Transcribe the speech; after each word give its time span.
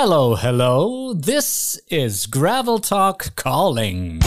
Hello, 0.00 0.36
hello. 0.36 1.12
This 1.12 1.80
is 1.88 2.26
Gravel 2.26 2.78
Talk 2.78 3.34
calling. 3.34 4.20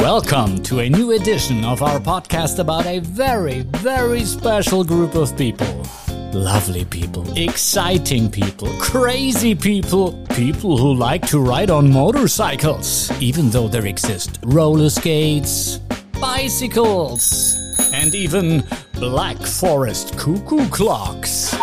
Welcome 0.00 0.60
to 0.64 0.80
a 0.80 0.88
new 0.88 1.12
edition 1.12 1.64
of 1.64 1.82
our 1.82 2.00
podcast 2.00 2.58
about 2.58 2.84
a 2.84 2.98
very, 2.98 3.60
very 3.60 4.24
special 4.24 4.82
group 4.82 5.14
of 5.14 5.38
people. 5.38 5.86
Lovely 6.32 6.84
people, 6.84 7.24
exciting 7.38 8.28
people, 8.28 8.66
crazy 8.80 9.54
people, 9.54 10.12
people 10.34 10.76
who 10.78 10.92
like 10.92 11.24
to 11.28 11.38
ride 11.38 11.70
on 11.70 11.92
motorcycles, 11.92 13.12
even 13.22 13.50
though 13.50 13.68
there 13.68 13.86
exist 13.86 14.40
roller 14.42 14.90
skates, 14.90 15.78
bicycles, 16.20 17.54
and 17.92 18.16
even 18.16 18.64
Black 18.94 19.36
Forest 19.36 20.18
cuckoo 20.18 20.68
clocks. 20.70 21.54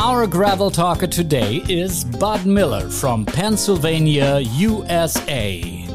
Our 0.00 0.28
gravel 0.28 0.70
talker 0.70 1.08
today 1.08 1.56
is 1.68 2.04
Bud 2.04 2.46
Miller 2.46 2.88
from 2.88 3.26
Pennsylvania, 3.26 4.38
USA. 4.38 5.88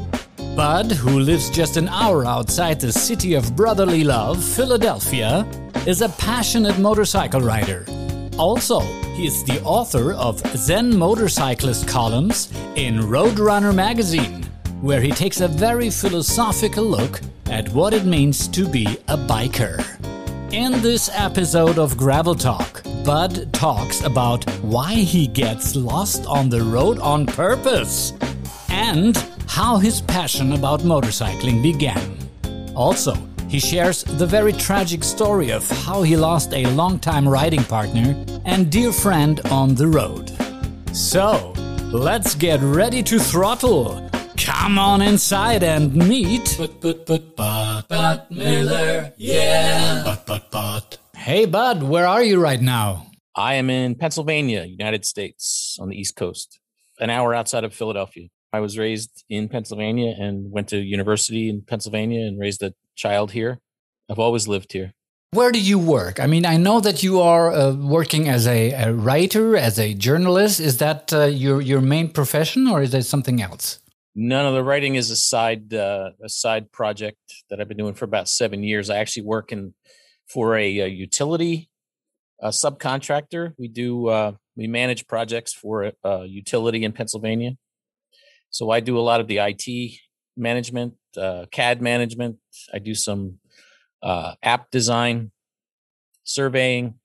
Bud, 0.58 0.92
who 0.92 1.22
lives 1.22 1.50
just 1.50 1.78
an 1.78 1.88
hour 1.88 2.26
outside 2.26 2.82
the 2.82 2.92
city 2.92 3.34
of 3.34 3.56
brotherly 3.56 4.04
love, 4.04 4.44
Philadelphia, 4.44 5.48
is 5.88 6.02
a 6.02 6.10
passionate 6.10 6.78
motorcycle 6.80 7.40
rider. 7.40 7.86
Also, 8.38 8.82
he 9.16 9.26
is 9.26 9.42
the 9.46 9.64
author 9.64 10.12
of 10.12 10.46
Zen 10.58 10.94
Motorcyclist 10.94 11.88
columns 11.88 12.52
in 12.76 13.00
Roadrunner 13.00 13.74
magazine, 13.74 14.44
where 14.82 15.00
he 15.00 15.12
takes 15.12 15.40
a 15.40 15.48
very 15.48 15.90
philosophical 15.90 16.84
look 16.84 17.22
at 17.46 17.70
what 17.70 17.94
it 17.94 18.04
means 18.04 18.50
to 18.50 18.68
be 18.68 18.86
a 19.08 19.16
biker. 19.16 19.82
In 20.52 20.74
this 20.82 21.10
episode 21.14 21.80
of 21.80 21.96
Gravel 21.96 22.36
Talk, 22.36 22.84
Bud 23.04 23.52
talks 23.52 24.02
about 24.02 24.50
why 24.62 24.94
he 24.94 25.28
gets 25.28 25.76
lost 25.76 26.26
on 26.26 26.48
the 26.48 26.62
road 26.62 27.00
on 27.00 27.26
purpose 27.26 28.14
and 28.70 29.18
how 29.46 29.76
his 29.78 30.00
passion 30.00 30.54
about 30.54 30.82
motorcycling 30.82 31.62
began. 31.62 32.18
Also, 32.76 33.14
he 33.50 33.60
shares 33.60 34.06
the 34.06 34.26
very 34.26 34.54
tragic 34.54 35.04
story 35.04 35.52
of 35.52 35.70
how 35.86 36.02
he 36.02 36.16
lost 36.16 36.54
a 36.54 36.66
longtime 36.68 37.28
riding 37.28 37.64
partner 37.66 38.16
and 38.46 38.72
dear 38.72 38.94
friend 38.94 39.42
on 39.52 39.76
the 39.76 39.88
road. 39.88 40.32
So, 40.96 41.54
let's 41.92 42.36
get 42.36 42.62
ready 42.62 43.04
to 43.04 43.20
throttle. 43.20 44.10
Come 44.38 44.80
on 44.80 45.02
inside 45.02 45.62
and 45.62 45.94
meet. 45.94 46.56
But, 46.58 46.80
but, 46.80 47.06
but, 47.06 47.36
but, 47.36 47.88
Bud, 47.90 48.28
Miller, 48.30 49.12
yeah. 49.18 50.04
But, 50.06 50.26
but, 50.26 50.50
but. 50.52 51.03
Hey, 51.24 51.46
Bud, 51.46 51.84
where 51.84 52.06
are 52.06 52.22
you 52.22 52.38
right 52.38 52.62
now? 52.62 53.08
I 53.34 53.54
am 53.54 53.70
in 53.70 53.96
Pennsylvania, 53.96 54.66
United 54.66 55.06
States, 55.06 55.78
on 55.80 55.88
the 55.88 55.96
East 55.96 56.18
Coast, 56.18 56.60
an 57.00 57.10
hour 57.10 57.34
outside 57.34 57.64
of 57.64 57.74
Philadelphia. 57.74 58.28
I 58.52 58.60
was 58.60 58.78
raised 58.78 59.24
in 59.30 59.48
Pennsylvania 59.48 60.14
and 60.20 60.52
went 60.52 60.68
to 60.68 60.78
university 60.80 61.48
in 61.48 61.62
Pennsylvania 61.62 62.28
and 62.28 62.38
raised 62.38 62.62
a 62.62 62.74
child 62.96 63.32
here. 63.32 63.62
I've 64.12 64.20
always 64.20 64.50
lived 64.50 64.74
here. 64.74 64.92
Where 65.32 65.54
do 65.54 65.62
you 65.62 65.80
work? 65.80 66.20
I 66.20 66.28
mean, 66.28 66.46
I 66.46 66.58
know 66.58 66.82
that 66.82 67.04
you 67.04 67.22
are 67.22 67.54
uh, 67.54 67.72
working 67.72 68.28
as 68.28 68.46
a, 68.46 68.74
a, 68.74 68.94
writer, 68.94 69.56
as 69.56 69.80
a 69.80 69.94
journalist. 69.94 70.60
Is 70.60 70.80
that 70.80 71.14
uh, 71.14 71.28
your 71.28 71.62
your 71.62 71.80
main 71.80 72.10
profession, 72.10 72.68
or 72.68 72.82
is 72.82 72.92
there 72.92 73.02
something 73.02 73.42
else? 73.42 73.80
None 74.14 74.46
of 74.46 74.56
the 74.56 74.64
writing 74.64 74.96
is 74.96 75.10
a 75.10 75.16
side 75.16 75.74
uh, 75.74 76.10
a 76.22 76.28
side 76.28 76.74
project 76.74 77.22
that 77.50 77.62
I've 77.62 77.70
been 77.70 77.78
doing 77.78 77.94
for 77.94 78.04
about 78.04 78.28
seven 78.28 78.62
years. 78.62 78.90
I 78.90 78.98
actually 78.98 79.24
work 79.24 79.54
in 79.54 79.74
for 80.34 80.58
a, 80.58 80.80
a 80.80 80.88
utility 80.88 81.70
a 82.44 82.50
subcontractor. 82.50 83.54
We 83.58 83.70
do 83.70 84.10
uh, 84.10 84.34
we 84.56 84.68
manage 84.68 85.08
projects 85.08 85.54
for 85.54 85.84
a, 85.84 85.94
a 86.04 86.26
utility 86.26 86.84
in 86.84 86.92
Pennsylvania. 86.92 87.52
So 88.52 88.70
I 88.70 88.82
do 88.82 89.00
a 89.00 89.02
lot 89.10 89.20
of 89.22 89.28
the 89.28 89.40
IT 89.40 90.00
management, 90.38 90.94
uh, 91.18 91.46
CAD 91.52 91.82
management. 91.82 92.38
I 92.72 92.80
do 92.80 92.94
some 92.94 93.40
uh, 94.04 94.36
app 94.44 94.70
design, 94.70 95.32
surveying. 96.24 96.96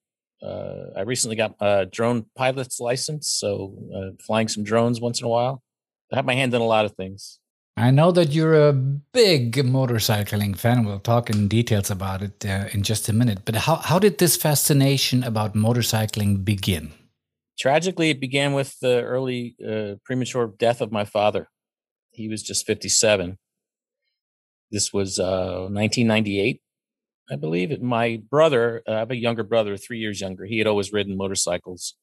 Uh, 0.43 0.91
I 0.97 1.03
recently 1.03 1.37
got 1.37 1.55
a 1.61 1.87
drone 1.87 2.27
pilot's 2.37 2.81
license, 2.81 3.29
so 3.29 3.75
uh, 3.95 4.11
flying 4.25 4.49
some 4.49 4.65
drones 4.65 5.01
once 5.01 5.21
in 5.21 5.27
a 5.27 5.29
while. 5.29 5.63
I 6.13 6.17
have 6.17 6.27
my 6.27 6.35
hand 6.35 6.53
in 6.53 6.61
a 6.61 6.67
lot 6.67 6.85
of 6.85 6.93
things. 6.93 7.39
I 7.79 7.93
know 7.93 8.11
that 8.11 8.33
you're 8.33 8.69
a 8.69 8.73
big 8.73 9.55
motorcycling 9.55 10.59
fan. 10.59 10.85
We'll 10.85 10.99
talk 10.99 11.31
in 11.31 11.47
details 11.47 11.93
about 11.93 12.23
it 12.23 12.45
uh, 12.45 12.65
in 12.73 12.83
just 12.83 13.09
a 13.09 13.13
minute. 13.13 13.43
But 13.45 13.55
how, 13.55 13.77
how 13.77 14.01
did 14.01 14.19
this 14.19 14.37
fascination 14.37 15.23
about 15.23 15.55
motorcycling 15.55 16.45
begin? 16.45 16.91
Tragically, 17.57 18.11
it 18.11 18.21
began 18.21 18.53
with 18.53 18.81
the 18.81 19.03
early 19.03 19.55
uh, 19.65 19.95
premature 20.05 20.53
death 20.59 20.81
of 20.81 20.91
my 20.91 21.05
father. 21.05 21.51
He 22.11 22.29
was 22.29 22.43
just 22.43 22.67
57. 22.67 23.39
This 24.73 24.93
was 24.93 25.21
uh, 25.21 25.69
1998, 25.71 26.61
I 27.31 27.37
believe. 27.37 27.81
My 27.81 28.21
brother, 28.29 28.83
uh, 28.89 28.93
I 28.93 28.99
have 28.99 29.13
a 29.13 29.17
younger 29.17 29.45
brother, 29.45 29.77
three 29.77 29.99
years 29.99 30.21
younger. 30.21 30.47
He 30.47 30.59
had 30.59 30.67
always 30.67 30.93
ridden 30.93 31.17
motorcycles. 31.17 31.95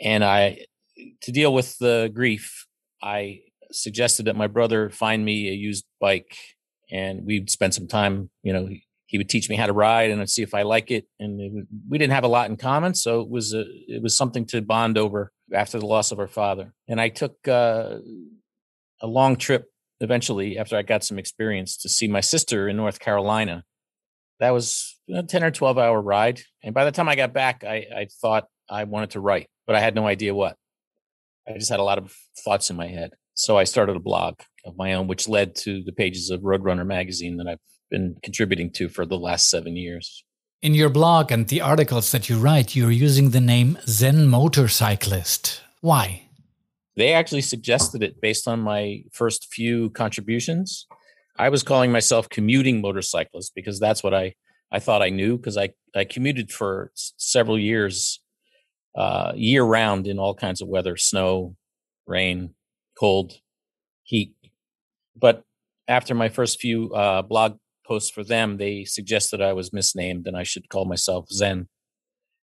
And 0.00 0.24
I, 0.24 0.66
to 1.22 1.32
deal 1.32 1.52
with 1.52 1.78
the 1.78 2.10
grief, 2.14 2.66
I 3.02 3.40
suggested 3.72 4.26
that 4.26 4.36
my 4.36 4.46
brother 4.46 4.90
find 4.90 5.24
me 5.24 5.48
a 5.48 5.52
used 5.52 5.84
bike 6.00 6.36
and 6.90 7.24
we'd 7.24 7.50
spend 7.50 7.74
some 7.74 7.86
time, 7.86 8.30
you 8.42 8.52
know, 8.52 8.68
he, 9.06 9.18
would 9.18 9.28
teach 9.28 9.48
me 9.48 9.56
how 9.56 9.66
to 9.66 9.72
ride 9.72 10.10
and 10.10 10.20
I'd 10.20 10.30
see 10.30 10.42
if 10.42 10.54
I 10.54 10.62
like 10.62 10.90
it. 10.90 11.06
And 11.18 11.40
it 11.40 11.66
we 11.88 11.98
didn't 11.98 12.12
have 12.12 12.24
a 12.24 12.28
lot 12.28 12.50
in 12.50 12.56
common. 12.56 12.94
So 12.94 13.20
it 13.20 13.28
was, 13.28 13.54
a, 13.54 13.64
it 13.86 14.02
was 14.02 14.16
something 14.16 14.44
to 14.46 14.60
bond 14.62 14.98
over 14.98 15.32
after 15.52 15.78
the 15.78 15.86
loss 15.86 16.12
of 16.12 16.18
our 16.18 16.26
father. 16.26 16.74
And 16.86 17.00
I 17.00 17.08
took 17.08 17.46
uh, 17.48 17.96
a 19.00 19.06
long 19.06 19.36
trip 19.36 19.66
eventually 20.00 20.58
after 20.58 20.76
I 20.76 20.82
got 20.82 21.04
some 21.04 21.18
experience 21.18 21.76
to 21.78 21.88
see 21.88 22.08
my 22.08 22.20
sister 22.20 22.68
in 22.68 22.76
North 22.76 23.00
Carolina. 23.00 23.64
That 24.40 24.50
was 24.50 24.96
a 25.12 25.22
10 25.22 25.42
or 25.42 25.50
12 25.50 25.78
hour 25.78 26.00
ride. 26.00 26.42
And 26.62 26.74
by 26.74 26.84
the 26.84 26.92
time 26.92 27.08
I 27.08 27.16
got 27.16 27.32
back, 27.32 27.64
I, 27.64 27.86
I 27.94 28.08
thought 28.20 28.46
I 28.70 28.84
wanted 28.84 29.10
to 29.10 29.20
write, 29.20 29.48
but 29.66 29.74
I 29.74 29.80
had 29.80 29.94
no 29.94 30.06
idea 30.06 30.34
what. 30.34 30.56
I 31.48 31.54
just 31.54 31.70
had 31.70 31.80
a 31.80 31.84
lot 31.84 31.98
of 31.98 32.14
thoughts 32.44 32.70
in 32.70 32.76
my 32.76 32.86
head. 32.86 33.12
So 33.38 33.56
I 33.56 33.62
started 33.62 33.94
a 33.94 34.00
blog 34.00 34.40
of 34.64 34.76
my 34.76 34.94
own, 34.94 35.06
which 35.06 35.28
led 35.28 35.54
to 35.58 35.80
the 35.84 35.92
pages 35.92 36.28
of 36.28 36.40
Roadrunner 36.40 36.84
magazine 36.84 37.36
that 37.36 37.46
I've 37.46 37.60
been 37.88 38.16
contributing 38.20 38.68
to 38.72 38.88
for 38.88 39.06
the 39.06 39.16
last 39.16 39.48
seven 39.48 39.76
years. 39.76 40.24
In 40.60 40.74
your 40.74 40.88
blog 40.88 41.30
and 41.30 41.46
the 41.46 41.60
articles 41.60 42.10
that 42.10 42.28
you 42.28 42.36
write, 42.36 42.74
you're 42.74 42.90
using 42.90 43.30
the 43.30 43.40
name 43.40 43.78
Zen 43.86 44.26
Motorcyclist. 44.26 45.62
Why? 45.80 46.22
They 46.96 47.12
actually 47.12 47.42
suggested 47.42 48.02
it 48.02 48.20
based 48.20 48.48
on 48.48 48.58
my 48.58 49.04
first 49.12 49.46
few 49.54 49.90
contributions. 49.90 50.88
I 51.38 51.48
was 51.48 51.62
calling 51.62 51.92
myself 51.92 52.28
commuting 52.28 52.80
motorcyclist 52.80 53.52
because 53.54 53.78
that's 53.78 54.02
what 54.02 54.14
I, 54.14 54.34
I 54.72 54.80
thought 54.80 55.00
I 55.00 55.10
knew 55.10 55.36
because 55.36 55.56
I, 55.56 55.68
I 55.94 56.02
commuted 56.02 56.50
for 56.50 56.90
several 56.94 57.56
years, 57.56 58.20
uh, 58.96 59.30
year 59.36 59.62
round 59.62 60.08
in 60.08 60.18
all 60.18 60.34
kinds 60.34 60.60
of 60.60 60.66
weather, 60.66 60.96
snow, 60.96 61.54
rain, 62.04 62.56
cold, 62.98 63.34
heat. 64.02 64.34
But 65.16 65.42
after 65.86 66.14
my 66.14 66.28
first 66.28 66.60
few 66.60 66.92
uh, 66.92 67.22
blog 67.22 67.58
posts 67.86 68.10
for 68.10 68.22
them, 68.22 68.58
they 68.58 68.84
suggested 68.84 69.40
I 69.40 69.52
was 69.52 69.72
misnamed 69.72 70.26
and 70.26 70.36
I 70.36 70.42
should 70.42 70.68
call 70.68 70.84
myself 70.84 71.28
Zen. 71.30 71.68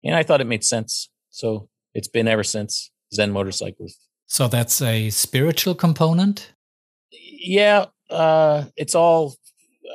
And 0.05 0.15
I 0.15 0.23
thought 0.23 0.41
it 0.41 0.47
made 0.47 0.65
sense. 0.65 1.09
So 1.31 1.69
it's 1.95 2.09
been 2.09 2.29
ever 2.29 2.45
since 2.45 2.91
Zen 3.15 3.31
Motorcyclist. 3.31 3.99
So 4.27 4.49
that's 4.49 4.81
a 4.83 5.11
spiritual 5.11 5.75
component? 5.75 6.53
Yeah, 7.11 7.87
uh, 8.11 8.65
it's 8.77 8.95
all. 8.95 9.35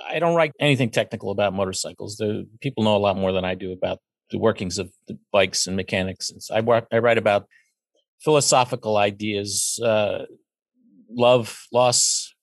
I 0.07 0.19
don't 0.19 0.36
write 0.36 0.52
anything 0.59 0.91
technical 0.91 1.31
about 1.31 1.53
motorcycles. 1.53 2.18
The 2.18 2.47
people 2.62 2.84
know 2.84 2.96
a 2.96 3.00
lot 3.00 3.18
more 3.18 3.31
than 3.31 3.44
I 3.44 3.56
do 3.56 3.72
about 3.72 4.00
the 4.30 4.38
workings 4.38 4.78
of 4.78 4.91
the 5.07 5.18
bikes 5.31 5.66
and 5.68 5.75
mechanics. 5.75 6.30
and 6.30 6.41
I, 6.69 6.84
I 6.91 7.00
write 7.00 7.18
about 7.18 7.47
philosophical 8.24 8.98
ideas, 8.98 9.80
uh, 9.83 10.25
love, 11.09 11.65
loss, 11.71 12.33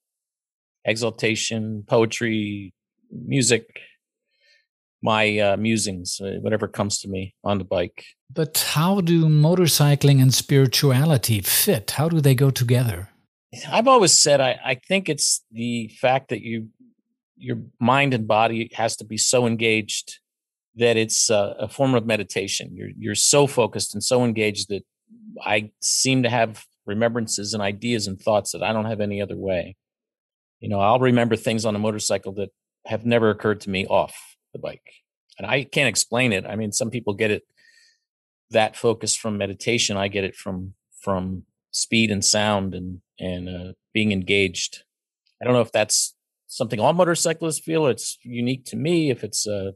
exaltation, 0.84 1.84
poetry, 1.86 2.72
music, 3.10 3.80
my 5.02 5.38
uh, 5.38 5.56
musings, 5.56 6.20
uh, 6.20 6.38
whatever 6.40 6.66
comes 6.66 6.98
to 7.00 7.08
me 7.08 7.34
on 7.44 7.58
the 7.58 7.64
bike. 7.64 8.04
But 8.32 8.72
how 8.74 9.00
do 9.00 9.26
motorcycling 9.26 10.20
and 10.20 10.32
spirituality 10.32 11.40
fit? 11.40 11.92
How 11.92 12.08
do 12.08 12.20
they 12.20 12.34
go 12.34 12.50
together? 12.50 13.10
I've 13.70 13.86
always 13.86 14.12
said 14.12 14.40
I, 14.40 14.58
I 14.64 14.74
think 14.74 15.08
it's 15.08 15.44
the 15.52 15.88
fact 16.00 16.30
that 16.30 16.40
you 16.40 16.68
your 17.36 17.58
mind 17.80 18.14
and 18.14 18.26
body 18.26 18.70
has 18.74 18.96
to 18.96 19.04
be 19.04 19.18
so 19.18 19.46
engaged 19.46 20.20
that 20.76 20.96
it's 20.96 21.30
a, 21.30 21.54
a 21.60 21.68
form 21.68 21.94
of 21.94 22.06
meditation. 22.06 22.70
You're 22.74 22.90
you're 22.98 23.14
so 23.14 23.46
focused 23.46 23.94
and 23.94 24.02
so 24.02 24.24
engaged 24.24 24.68
that 24.70 24.82
I 25.44 25.70
seem 25.80 26.22
to 26.22 26.30
have 26.30 26.64
remembrances 26.86 27.54
and 27.54 27.62
ideas 27.62 28.06
and 28.06 28.20
thoughts 28.20 28.52
that 28.52 28.62
I 28.62 28.72
don't 28.72 28.84
have 28.86 29.00
any 29.00 29.20
other 29.20 29.36
way. 29.36 29.76
You 30.60 30.68
know, 30.68 30.80
I'll 30.80 30.98
remember 30.98 31.36
things 31.36 31.64
on 31.64 31.76
a 31.76 31.78
motorcycle 31.78 32.32
that 32.34 32.50
have 32.86 33.04
never 33.04 33.30
occurred 33.30 33.60
to 33.62 33.70
me 33.70 33.86
off 33.86 34.14
the 34.52 34.58
bike. 34.58 34.92
And 35.38 35.46
I 35.46 35.64
can't 35.64 35.88
explain 35.88 36.32
it. 36.32 36.46
I 36.46 36.56
mean, 36.56 36.72
some 36.72 36.90
people 36.90 37.14
get 37.14 37.30
it 37.30 37.42
that 38.50 38.76
focus 38.76 39.16
from 39.16 39.36
meditation. 39.36 39.96
I 39.96 40.08
get 40.08 40.24
it 40.24 40.36
from 40.36 40.74
from 41.00 41.42
speed 41.70 42.10
and 42.10 42.24
sound 42.24 42.74
and 42.74 43.00
and 43.18 43.48
uh, 43.48 43.72
being 43.92 44.12
engaged. 44.12 44.84
I 45.40 45.44
don't 45.44 45.54
know 45.54 45.60
if 45.60 45.72
that's 45.72 46.14
something 46.46 46.80
all 46.80 46.92
motorcyclists 46.92 47.60
feel. 47.60 47.86
It's 47.86 48.18
unique 48.22 48.64
to 48.66 48.76
me. 48.76 49.10
If 49.10 49.24
it's 49.24 49.46
uh, 49.46 49.72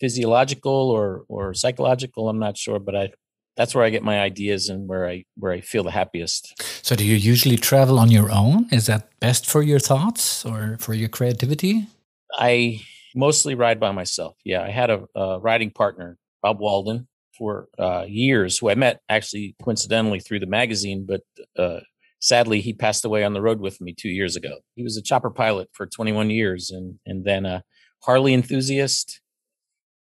physiological 0.00 0.90
or 0.90 1.24
or 1.28 1.54
psychological, 1.54 2.28
I'm 2.28 2.38
not 2.38 2.56
sure. 2.56 2.78
But 2.78 2.96
I 2.96 3.12
that's 3.56 3.74
where 3.74 3.84
I 3.84 3.90
get 3.90 4.02
my 4.02 4.20
ideas 4.20 4.68
and 4.68 4.88
where 4.88 5.08
I 5.08 5.24
where 5.36 5.52
I 5.52 5.60
feel 5.60 5.84
the 5.84 5.90
happiest. 5.90 6.60
So, 6.84 6.96
do 6.96 7.04
you 7.04 7.16
usually 7.16 7.56
travel 7.56 7.98
on 7.98 8.10
your 8.10 8.30
own? 8.30 8.68
Is 8.70 8.86
that 8.86 9.08
best 9.20 9.46
for 9.46 9.62
your 9.62 9.78
thoughts 9.78 10.44
or 10.44 10.76
for 10.80 10.94
your 10.94 11.08
creativity? 11.08 11.86
I 12.32 12.80
mostly 13.14 13.54
ride 13.54 13.78
by 13.78 13.92
myself. 13.92 14.36
Yeah, 14.44 14.62
I 14.62 14.70
had 14.70 14.90
a, 14.90 15.04
a 15.14 15.38
riding 15.38 15.70
partner, 15.70 16.18
Bob 16.42 16.58
Walden, 16.58 17.06
for 17.38 17.68
uh, 17.78 18.04
years, 18.08 18.58
who 18.58 18.70
I 18.70 18.74
met 18.74 19.00
actually 19.08 19.54
coincidentally 19.62 20.20
through 20.20 20.40
the 20.40 20.46
magazine, 20.46 21.06
but 21.06 21.22
uh, 21.56 21.80
sadly 22.20 22.60
he 22.60 22.72
passed 22.72 23.04
away 23.04 23.24
on 23.24 23.34
the 23.34 23.42
road 23.42 23.60
with 23.60 23.80
me 23.80 23.92
two 23.92 24.08
years 24.08 24.36
ago. 24.36 24.58
He 24.74 24.82
was 24.82 24.96
a 24.96 25.02
chopper 25.02 25.30
pilot 25.30 25.68
for 25.72 25.86
21 25.86 26.30
years, 26.30 26.70
and 26.70 26.98
and 27.06 27.24
then 27.24 27.46
a 27.46 27.62
Harley 28.02 28.34
enthusiast. 28.34 29.20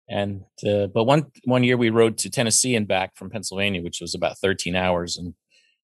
And 0.09 0.43
uh, 0.67 0.87
but 0.87 1.03
one 1.03 1.27
one 1.45 1.63
year 1.63 1.77
we 1.77 1.91
rode 1.91 2.17
to 2.19 2.29
Tennessee 2.29 2.75
and 2.75 2.87
back 2.87 3.15
from 3.15 3.29
Pennsylvania, 3.29 3.81
which 3.81 4.01
was 4.01 4.15
about 4.15 4.39
13 4.39 4.75
hours. 4.75 5.17
And 5.17 5.35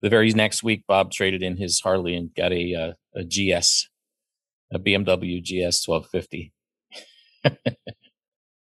the 0.01 0.09
very 0.09 0.31
next 0.33 0.63
week, 0.63 0.85
Bob 0.89 1.11
traded 1.11 1.43
in 1.43 1.57
his 1.57 1.81
Harley 1.81 2.17
and 2.17 2.35
got 2.35 2.53
a 2.53 2.75
uh, 2.75 2.93
a, 3.15 3.25
GS, 3.25 3.89
a 4.73 4.79
BMW 4.79 5.43
GS 5.43 5.87
1250. 5.87 6.53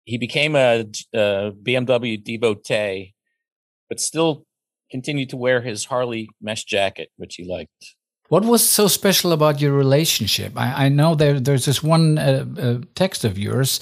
he 0.04 0.18
became 0.18 0.54
a, 0.54 0.84
a 1.14 1.52
BMW 1.52 2.22
devotee, 2.22 3.14
but 3.88 4.00
still 4.00 4.44
continued 4.90 5.30
to 5.30 5.36
wear 5.36 5.62
his 5.62 5.86
Harley 5.86 6.28
mesh 6.40 6.64
jacket, 6.64 7.10
which 7.16 7.36
he 7.36 7.44
liked. 7.44 7.96
What 8.28 8.44
was 8.44 8.68
so 8.68 8.88
special 8.88 9.32
about 9.32 9.60
your 9.60 9.72
relationship? 9.72 10.52
I, 10.54 10.84
I 10.84 10.88
know 10.90 11.14
there, 11.14 11.40
there's 11.40 11.64
this 11.64 11.82
one 11.82 12.18
uh, 12.18 12.44
uh, 12.60 12.78
text 12.94 13.24
of 13.24 13.38
yours, 13.38 13.80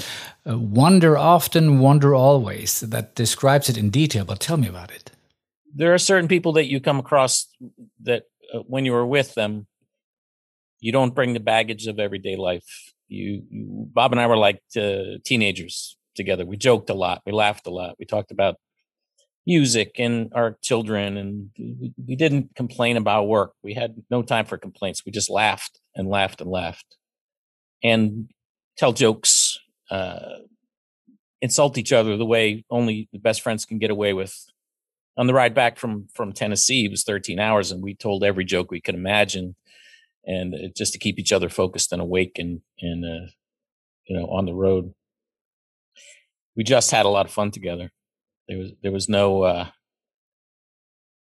uh, 0.48 0.56
"Wonder 0.56 1.18
often, 1.18 1.80
wonder 1.80 2.14
always," 2.14 2.80
that 2.80 3.16
describes 3.16 3.68
it 3.68 3.76
in 3.76 3.90
detail. 3.90 4.24
But 4.24 4.38
tell 4.38 4.56
me 4.56 4.68
about 4.68 4.92
it. 4.92 5.10
There 5.74 5.92
are 5.92 5.98
certain 5.98 6.28
people 6.28 6.52
that 6.52 6.66
you 6.66 6.80
come 6.80 7.00
across 7.00 7.48
that, 8.04 8.22
uh, 8.54 8.60
when 8.60 8.84
you 8.84 8.94
are 8.94 9.06
with 9.06 9.34
them, 9.34 9.66
you 10.80 10.92
don't 10.92 11.14
bring 11.14 11.32
the 11.32 11.40
baggage 11.40 11.88
of 11.88 11.98
everyday 11.98 12.36
life. 12.36 12.92
You, 13.08 13.42
you 13.50 13.66
Bob 13.92 14.12
and 14.12 14.20
I 14.20 14.28
were 14.28 14.36
like 14.36 14.62
uh, 14.76 15.18
teenagers 15.24 15.96
together. 16.14 16.46
We 16.46 16.56
joked 16.56 16.88
a 16.88 16.94
lot. 16.94 17.22
We 17.26 17.32
laughed 17.32 17.66
a 17.66 17.70
lot. 17.70 17.96
We 17.98 18.06
talked 18.06 18.30
about 18.30 18.56
music 19.46 19.92
and 19.98 20.32
our 20.34 20.56
children 20.62 21.16
and 21.16 21.50
we, 22.06 22.16
didn't 22.16 22.54
complain 22.56 22.96
about 22.96 23.28
work. 23.28 23.52
We 23.62 23.74
had 23.74 24.02
no 24.10 24.22
time 24.22 24.46
for 24.46 24.58
complaints. 24.58 25.04
We 25.04 25.12
just 25.12 25.30
laughed 25.30 25.80
and 25.94 26.08
laughed 26.08 26.40
and 26.40 26.50
laughed 26.50 26.96
and 27.82 28.30
tell 28.76 28.92
jokes, 28.92 29.58
uh, 29.90 30.20
insult 31.40 31.78
each 31.78 31.92
other 31.92 32.16
the 32.16 32.26
way 32.26 32.64
only 32.70 33.08
the 33.12 33.18
best 33.18 33.42
friends 33.42 33.64
can 33.64 33.78
get 33.78 33.90
away 33.90 34.12
with. 34.12 34.34
On 35.18 35.26
the 35.26 35.34
ride 35.34 35.54
back 35.54 35.78
from 35.78 36.08
from 36.14 36.32
Tennessee, 36.32 36.84
it 36.84 36.90
was 36.90 37.04
13 37.04 37.38
hours, 37.38 37.70
and 37.70 37.82
we 37.82 37.94
told 37.94 38.22
every 38.22 38.44
joke 38.44 38.70
we 38.70 38.82
could 38.82 38.94
imagine, 38.94 39.56
and 40.26 40.54
uh, 40.54 40.68
just 40.76 40.92
to 40.92 40.98
keep 40.98 41.18
each 41.18 41.32
other 41.32 41.48
focused 41.48 41.92
and 41.92 42.02
awake 42.02 42.32
and 42.38 42.60
and 42.80 43.04
uh, 43.04 43.30
you 44.06 44.18
know 44.18 44.26
on 44.26 44.44
the 44.44 44.54
road 44.54 44.92
we 46.56 46.64
just 46.64 46.90
had 46.90 47.06
a 47.06 47.10
lot 47.10 47.26
of 47.26 47.32
fun 47.32 47.50
together. 47.50 47.90
There 48.48 48.58
was 48.58 48.72
there 48.82 48.92
was 48.92 49.08
no 49.08 49.42
uh, 49.42 49.68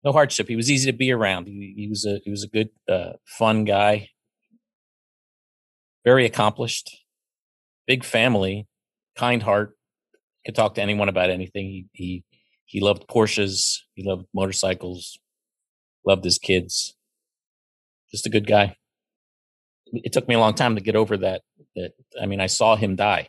no 0.05 0.12
hardship. 0.12 0.49
He 0.49 0.56
was 0.56 0.70
easy 0.70 0.90
to 0.90 0.96
be 0.96 1.12
around. 1.12 1.46
He, 1.46 1.75
he 1.76 1.88
was 1.88 2.06
a 2.06 2.20
he 2.25 2.31
was 2.31 2.44
a 2.44 2.49
good, 2.49 2.70
uh, 2.88 3.12
fun 3.26 3.64
guy. 3.64 4.08
Very 6.05 6.25
accomplished, 6.25 7.05
big 7.87 8.05
family, 8.05 8.67
kind 9.17 9.43
heart. 9.43 9.76
Could 10.46 10.55
talk 10.55 10.75
to 10.76 10.82
anyone 10.82 11.11
about 11.11 11.28
anything. 11.28 11.67
He 11.67 11.87
he 11.93 12.25
he 12.64 12.81
loved 12.81 13.06
Porsches. 13.08 13.81
He 13.94 14.02
loved 14.02 14.26
motorcycles. 14.32 15.19
Loved 16.06 16.25
his 16.25 16.38
kids. 16.38 16.96
Just 18.11 18.26
a 18.26 18.31
good 18.31 18.46
guy. 18.46 18.76
It 19.93 20.12
took 20.12 20.26
me 20.26 20.34
a 20.34 20.38
long 20.38 20.55
time 20.55 20.76
to 20.76 20.81
get 20.81 20.96
over 20.96 21.19
that. 21.19 21.43
That 21.76 21.93
I 22.20 22.25
mean, 22.25 22.40
I 22.40 22.46
saw 22.46 22.76
him 22.76 22.96
die 22.96 23.28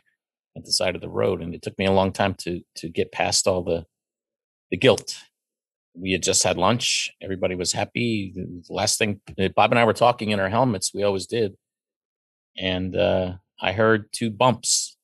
at 0.56 0.64
the 0.64 0.72
side 0.72 0.94
of 0.94 1.00
the 1.00 1.08
road, 1.08 1.42
and 1.42 1.54
it 1.54 1.62
took 1.62 1.78
me 1.78 1.86
a 1.86 1.92
long 1.92 2.12
time 2.12 2.34
to 2.40 2.60
to 2.76 2.88
get 2.88 3.12
past 3.12 3.46
all 3.46 3.62
the 3.62 3.84
the 4.70 4.76
guilt. 4.76 5.16
We 5.94 6.12
had 6.12 6.22
just 6.22 6.42
had 6.42 6.56
lunch. 6.56 7.10
Everybody 7.22 7.54
was 7.54 7.72
happy. 7.72 8.32
The 8.34 8.62
last 8.70 8.98
thing 8.98 9.20
eh, 9.38 9.48
Bob 9.54 9.72
and 9.72 9.78
I 9.78 9.84
were 9.84 9.92
talking 9.92 10.30
in 10.30 10.40
our 10.40 10.48
helmets. 10.48 10.92
We 10.94 11.02
always 11.02 11.26
did, 11.26 11.54
and 12.56 12.96
uh, 12.96 13.34
I 13.60 13.72
heard 13.72 14.12
two 14.12 14.30
bumps, 14.30 14.96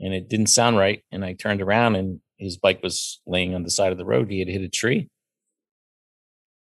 and 0.00 0.14
it 0.14 0.28
didn't 0.28 0.48
sound 0.48 0.76
right. 0.76 1.02
And 1.12 1.24
I 1.24 1.34
turned 1.34 1.62
around, 1.62 1.96
and 1.96 2.20
his 2.36 2.56
bike 2.56 2.82
was 2.82 3.20
laying 3.26 3.54
on 3.54 3.62
the 3.62 3.70
side 3.70 3.92
of 3.92 3.98
the 3.98 4.04
road. 4.04 4.30
He 4.30 4.40
had 4.40 4.48
hit 4.48 4.62
a 4.62 4.68
tree, 4.68 5.08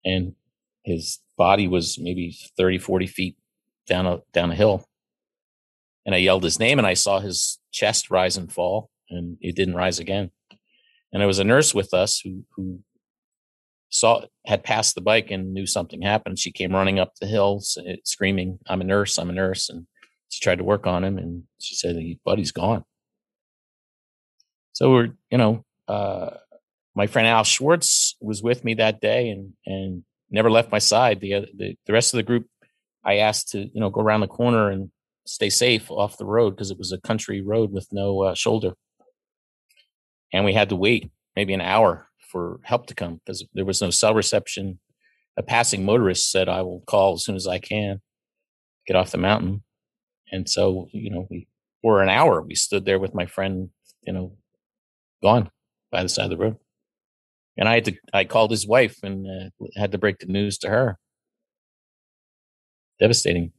and 0.06 0.34
his 0.84 1.20
body 1.38 1.68
was 1.68 2.00
maybe 2.00 2.38
30, 2.58 2.80
40 2.80 3.08
feet 3.08 3.38
down 3.88 4.06
a 4.06 4.20
down 4.34 4.52
a 4.52 4.56
hill 4.56 4.86
and 6.08 6.16
I 6.16 6.20
yelled 6.20 6.44
his 6.44 6.58
name 6.58 6.80
and 6.80 6.88
I 6.88 6.94
saw 6.94 7.20
his 7.20 7.60
chest 7.72 8.10
rise 8.10 8.38
and 8.38 8.52
fall 8.52 8.90
and 9.10 9.38
it 9.42 9.58
didn't 9.58 9.76
rise 9.76 10.00
again. 10.00 10.32
And 11.12 11.22
there 11.22 11.28
was 11.28 11.40
a 11.40 11.44
nurse 11.44 11.76
with 11.76 11.94
us 11.94 12.22
who, 12.24 12.46
who 12.56 12.80
saw, 13.90 14.22
had 14.46 14.64
passed 14.64 14.96
the 14.96 15.02
bike 15.02 15.32
and 15.32 15.54
knew 15.54 15.68
something 15.68 16.02
happened. 16.02 16.40
She 16.40 16.52
came 16.52 16.72
running 16.72 16.98
up 16.98 17.14
the 17.20 17.28
hill 17.28 17.62
screaming, 18.06 18.60
I'm 18.68 18.82
a 18.82 18.86
nurse, 18.86 19.18
I'm 19.18 19.30
a 19.30 19.34
nurse. 19.34 19.70
And 19.70 19.86
she 20.30 20.42
tried 20.42 20.60
to 20.60 20.64
work 20.64 20.88
on 20.88 21.04
him 21.04 21.18
and 21.18 21.44
she 21.60 21.76
said, 21.76 21.98
buddy's 22.24 22.54
gone. 22.54 22.86
So 24.72 24.92
we're, 24.92 25.10
you 25.30 25.38
know, 25.38 25.66
uh, 25.90 26.38
my 26.96 27.08
friend 27.08 27.28
Al 27.28 27.44
Schwartz 27.44 28.16
was 28.22 28.42
with 28.42 28.64
me 28.64 28.76
that 28.76 29.02
day 29.02 29.30
and, 29.30 29.54
and 29.66 30.04
never 30.30 30.50
left 30.50 30.72
my 30.72 30.80
side. 30.80 31.20
The, 31.20 31.48
the, 31.54 31.76
the 31.86 31.94
rest 31.94 32.14
of 32.14 32.18
the 32.18 32.24
group, 32.24 32.48
I 33.04 33.18
asked 33.18 33.50
to, 33.50 33.60
you 33.60 33.82
know, 33.82 33.90
go 33.90 34.02
around 34.02 34.22
the 34.22 34.28
corner 34.28 34.70
and 34.70 34.90
stay 35.28 35.50
safe 35.50 35.92
off 35.92 36.18
the 36.18 36.26
road 36.26 36.52
because 36.52 36.72
it 36.72 36.78
was 36.78 36.92
a 36.92 37.00
country 37.00 37.42
road 37.42 37.72
with 37.72 37.88
no 37.92 38.22
uh, 38.24 38.34
shoulder. 38.34 38.74
And 40.34 40.46
we 40.46 40.54
had 40.54 40.70
to 40.70 40.76
wait 40.76 41.12
maybe 41.36 41.54
an 41.54 41.62
hour 41.62 42.08
for 42.32 42.60
help 42.64 42.88
to 42.88 42.96
come 42.96 43.22
because 43.26 43.46
there 43.54 43.66
was 43.66 43.82
no 43.82 43.90
cell 43.90 44.14
reception. 44.14 44.80
A 45.38 45.44
passing 45.44 45.86
motorist 45.86 46.32
said, 46.32 46.50
I 46.50 46.62
will 46.62 46.82
call 46.88 47.14
as 47.14 47.24
soon 47.24 47.36
as 47.36 47.48
I 47.48 47.60
can 47.60 48.02
get 48.88 48.96
off 48.96 49.12
the 49.12 49.18
mountain. 49.18 49.64
And 50.32 50.50
so, 50.50 50.90
you 50.92 51.10
know, 51.10 51.28
we, 51.30 51.48
for 51.82 52.02
an 52.02 52.10
hour, 52.10 52.42
we 52.42 52.56
stood 52.56 52.86
there 52.86 53.00
with 53.00 53.14
my 53.14 53.26
friend, 53.26 53.70
you 54.02 54.14
know, 54.14 54.36
gone 55.22 55.50
by 55.92 56.04
the 56.04 56.10
side 56.10 56.26
of 56.26 56.32
the 56.32 56.38
road. 56.38 56.58
And 57.58 57.68
I 57.68 57.76
had 57.76 57.86
to, 57.86 57.94
I 58.14 58.24
called 58.24 58.52
his 58.52 58.68
wife 58.68 58.98
and 59.04 59.26
uh, 59.26 59.66
had 59.76 59.92
to 59.92 59.98
break 59.98 60.20
the 60.20 60.28
news 60.28 60.58
to 60.60 60.70
her. 60.70 60.98
Devastating. 63.00 63.52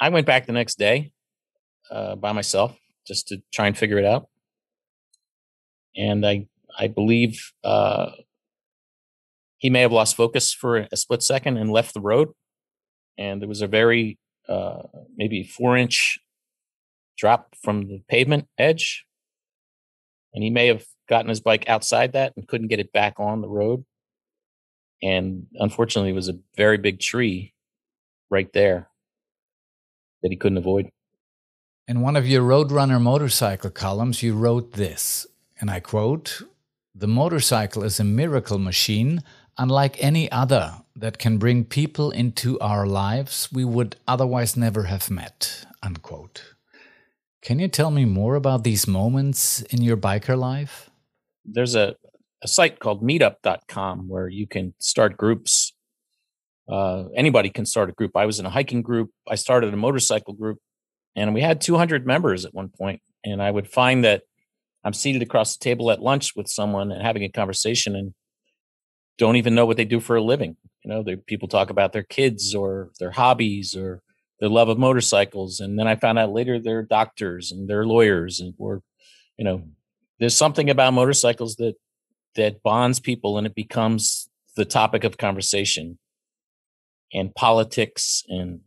I 0.00 0.08
went 0.10 0.26
back 0.26 0.46
the 0.46 0.52
next 0.52 0.78
day 0.78 1.12
uh, 1.90 2.14
by 2.16 2.32
myself 2.32 2.76
just 3.06 3.28
to 3.28 3.42
try 3.52 3.66
and 3.66 3.76
figure 3.76 3.98
it 3.98 4.04
out. 4.04 4.28
And 5.96 6.24
I, 6.24 6.46
I 6.78 6.86
believe 6.86 7.52
uh, 7.64 8.10
he 9.56 9.70
may 9.70 9.80
have 9.80 9.92
lost 9.92 10.16
focus 10.16 10.52
for 10.52 10.86
a 10.92 10.96
split 10.96 11.22
second 11.22 11.56
and 11.56 11.70
left 11.70 11.94
the 11.94 12.00
road. 12.00 12.28
And 13.16 13.40
there 13.40 13.48
was 13.48 13.62
a 13.62 13.66
very, 13.66 14.18
uh, 14.48 14.82
maybe 15.16 15.42
four 15.42 15.76
inch 15.76 16.20
drop 17.16 17.56
from 17.60 17.88
the 17.88 18.02
pavement 18.08 18.46
edge. 18.56 19.04
And 20.32 20.44
he 20.44 20.50
may 20.50 20.68
have 20.68 20.84
gotten 21.08 21.28
his 21.28 21.40
bike 21.40 21.68
outside 21.68 22.12
that 22.12 22.34
and 22.36 22.46
couldn't 22.46 22.68
get 22.68 22.78
it 22.78 22.92
back 22.92 23.14
on 23.18 23.40
the 23.40 23.48
road. 23.48 23.84
And 25.02 25.46
unfortunately, 25.54 26.10
it 26.10 26.14
was 26.14 26.28
a 26.28 26.38
very 26.56 26.76
big 26.76 27.00
tree 27.00 27.54
right 28.30 28.52
there 28.52 28.88
that 30.22 30.30
he 30.30 30.36
couldn't 30.36 30.58
avoid. 30.58 30.88
In 31.86 32.00
one 32.00 32.16
of 32.16 32.26
your 32.26 32.42
Roadrunner 32.42 33.00
motorcycle 33.00 33.70
columns, 33.70 34.22
you 34.22 34.34
wrote 34.34 34.72
this, 34.72 35.26
and 35.60 35.70
I 35.70 35.80
quote 35.80 36.42
The 36.94 37.08
motorcycle 37.08 37.82
is 37.82 37.98
a 37.98 38.04
miracle 38.04 38.58
machine, 38.58 39.22
unlike 39.56 39.96
any 40.02 40.30
other, 40.30 40.82
that 40.94 41.18
can 41.18 41.38
bring 41.38 41.64
people 41.64 42.10
into 42.10 42.58
our 42.60 42.86
lives 42.86 43.48
we 43.52 43.64
would 43.64 43.96
otherwise 44.06 44.56
never 44.56 44.84
have 44.84 45.10
met. 45.10 45.64
Unquote. 45.82 46.54
Can 47.40 47.58
you 47.58 47.68
tell 47.68 47.90
me 47.90 48.04
more 48.04 48.34
about 48.34 48.64
these 48.64 48.86
moments 48.86 49.62
in 49.62 49.80
your 49.80 49.96
biker 49.96 50.36
life? 50.36 50.90
There's 51.44 51.74
a, 51.74 51.94
a 52.42 52.48
site 52.48 52.80
called 52.80 53.02
meetup.com 53.02 54.08
where 54.08 54.28
you 54.28 54.46
can 54.46 54.74
start 54.78 55.16
groups 55.16 55.67
uh, 56.68 57.04
anybody 57.14 57.50
can 57.50 57.64
start 57.64 57.88
a 57.88 57.92
group. 57.92 58.16
I 58.16 58.26
was 58.26 58.38
in 58.38 58.46
a 58.46 58.50
hiking 58.50 58.82
group. 58.82 59.10
I 59.28 59.36
started 59.36 59.72
a 59.72 59.76
motorcycle 59.76 60.34
group, 60.34 60.58
and 61.16 61.34
we 61.34 61.40
had 61.40 61.60
200 61.60 62.06
members 62.06 62.44
at 62.44 62.54
one 62.54 62.68
point. 62.68 63.00
And 63.24 63.42
I 63.42 63.50
would 63.50 63.68
find 63.68 64.04
that 64.04 64.22
I'm 64.84 64.92
seated 64.92 65.22
across 65.22 65.56
the 65.56 65.64
table 65.64 65.90
at 65.90 66.00
lunch 66.00 66.36
with 66.36 66.48
someone 66.48 66.92
and 66.92 67.02
having 67.02 67.24
a 67.24 67.28
conversation 67.28 67.96
and 67.96 68.14
don't 69.16 69.36
even 69.36 69.54
know 69.54 69.66
what 69.66 69.76
they 69.76 69.84
do 69.84 70.00
for 70.00 70.16
a 70.16 70.22
living. 70.22 70.56
You 70.84 70.90
know, 70.90 71.16
people 71.26 71.48
talk 71.48 71.70
about 71.70 71.92
their 71.92 72.04
kids 72.04 72.54
or 72.54 72.90
their 73.00 73.10
hobbies 73.10 73.74
or 73.74 74.02
their 74.38 74.48
love 74.48 74.68
of 74.68 74.78
motorcycles. 74.78 75.60
And 75.60 75.78
then 75.78 75.88
I 75.88 75.96
found 75.96 76.18
out 76.18 76.32
later 76.32 76.58
they're 76.58 76.82
doctors 76.82 77.50
and 77.50 77.68
they're 77.68 77.86
lawyers 77.86 78.38
and 78.40 78.54
or, 78.58 78.82
you 79.36 79.44
know, 79.44 79.64
there's 80.20 80.36
something 80.36 80.70
about 80.70 80.94
motorcycles 80.94 81.56
that 81.56 81.74
that 82.36 82.62
bonds 82.62 83.00
people 83.00 83.36
and 83.38 83.46
it 83.46 83.54
becomes 83.54 84.28
the 84.56 84.64
topic 84.64 85.02
of 85.02 85.18
conversation 85.18 85.98
and 87.12 87.34
politics 87.34 88.22
and 88.28 88.60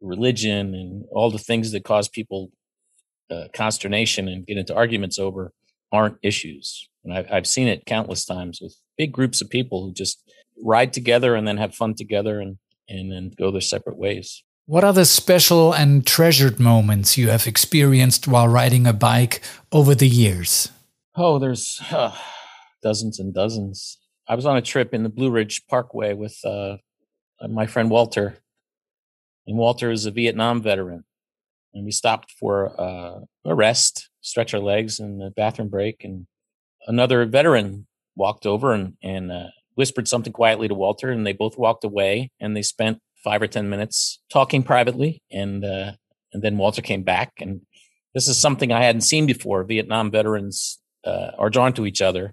religion 0.00 0.74
and 0.74 1.04
all 1.10 1.30
the 1.30 1.38
things 1.38 1.72
that 1.72 1.84
cause 1.84 2.08
people 2.08 2.50
uh, 3.30 3.44
consternation 3.54 4.28
and 4.28 4.46
get 4.46 4.58
into 4.58 4.74
arguments 4.74 5.18
over 5.18 5.52
aren't 5.92 6.18
issues. 6.22 6.88
And 7.04 7.14
I've, 7.14 7.26
I've 7.30 7.46
seen 7.46 7.68
it 7.68 7.86
countless 7.86 8.24
times 8.24 8.60
with 8.60 8.76
big 8.98 9.12
groups 9.12 9.40
of 9.40 9.48
people 9.48 9.84
who 9.84 9.92
just 9.92 10.22
ride 10.62 10.92
together 10.92 11.34
and 11.34 11.46
then 11.46 11.56
have 11.56 11.74
fun 11.74 11.94
together 11.94 12.40
and, 12.40 12.58
and 12.88 13.10
then 13.10 13.30
go 13.36 13.50
their 13.50 13.60
separate 13.60 13.96
ways. 13.96 14.42
What 14.66 14.84
are 14.84 14.92
the 14.92 15.04
special 15.04 15.72
and 15.74 16.06
treasured 16.06 16.58
moments 16.58 17.18
you 17.18 17.28
have 17.28 17.46
experienced 17.46 18.26
while 18.26 18.48
riding 18.48 18.86
a 18.86 18.94
bike 18.94 19.42
over 19.72 19.94
the 19.94 20.08
years? 20.08 20.70
Oh, 21.16 21.38
there's 21.38 21.82
uh, 21.90 22.16
dozens 22.82 23.20
and 23.20 23.34
dozens. 23.34 23.98
I 24.26 24.34
was 24.34 24.46
on 24.46 24.56
a 24.56 24.62
trip 24.62 24.94
in 24.94 25.02
the 25.02 25.10
Blue 25.10 25.30
Ridge 25.30 25.66
Parkway 25.68 26.14
with 26.14 26.38
uh, 26.44 26.76
my 27.48 27.66
friend 27.66 27.90
Walter, 27.90 28.38
and 29.46 29.56
Walter 29.56 29.90
is 29.90 30.06
a 30.06 30.10
Vietnam 30.10 30.62
veteran. 30.62 31.04
And 31.74 31.84
we 31.84 31.90
stopped 31.90 32.32
for 32.38 32.80
uh, 32.80 33.20
a 33.44 33.54
rest, 33.54 34.08
stretch 34.20 34.54
our 34.54 34.60
legs, 34.60 35.00
and 35.00 35.22
a 35.22 35.30
bathroom 35.30 35.68
break. 35.68 36.04
And 36.04 36.26
another 36.86 37.24
veteran 37.26 37.86
walked 38.16 38.46
over 38.46 38.72
and, 38.72 38.94
and 39.02 39.32
uh, 39.32 39.48
whispered 39.74 40.06
something 40.06 40.32
quietly 40.32 40.68
to 40.68 40.74
Walter, 40.74 41.10
and 41.10 41.26
they 41.26 41.32
both 41.32 41.58
walked 41.58 41.84
away. 41.84 42.30
And 42.40 42.56
they 42.56 42.62
spent 42.62 43.00
five 43.24 43.42
or 43.42 43.48
ten 43.48 43.68
minutes 43.68 44.20
talking 44.30 44.62
privately, 44.62 45.22
and 45.32 45.64
uh, 45.64 45.92
and 46.32 46.42
then 46.42 46.58
Walter 46.58 46.82
came 46.82 47.02
back. 47.02 47.32
And 47.40 47.62
this 48.14 48.28
is 48.28 48.38
something 48.38 48.70
I 48.70 48.84
hadn't 48.84 49.00
seen 49.00 49.26
before. 49.26 49.64
Vietnam 49.64 50.10
veterans 50.10 50.78
uh, 51.04 51.32
are 51.38 51.50
drawn 51.50 51.72
to 51.74 51.86
each 51.86 52.00
other, 52.00 52.32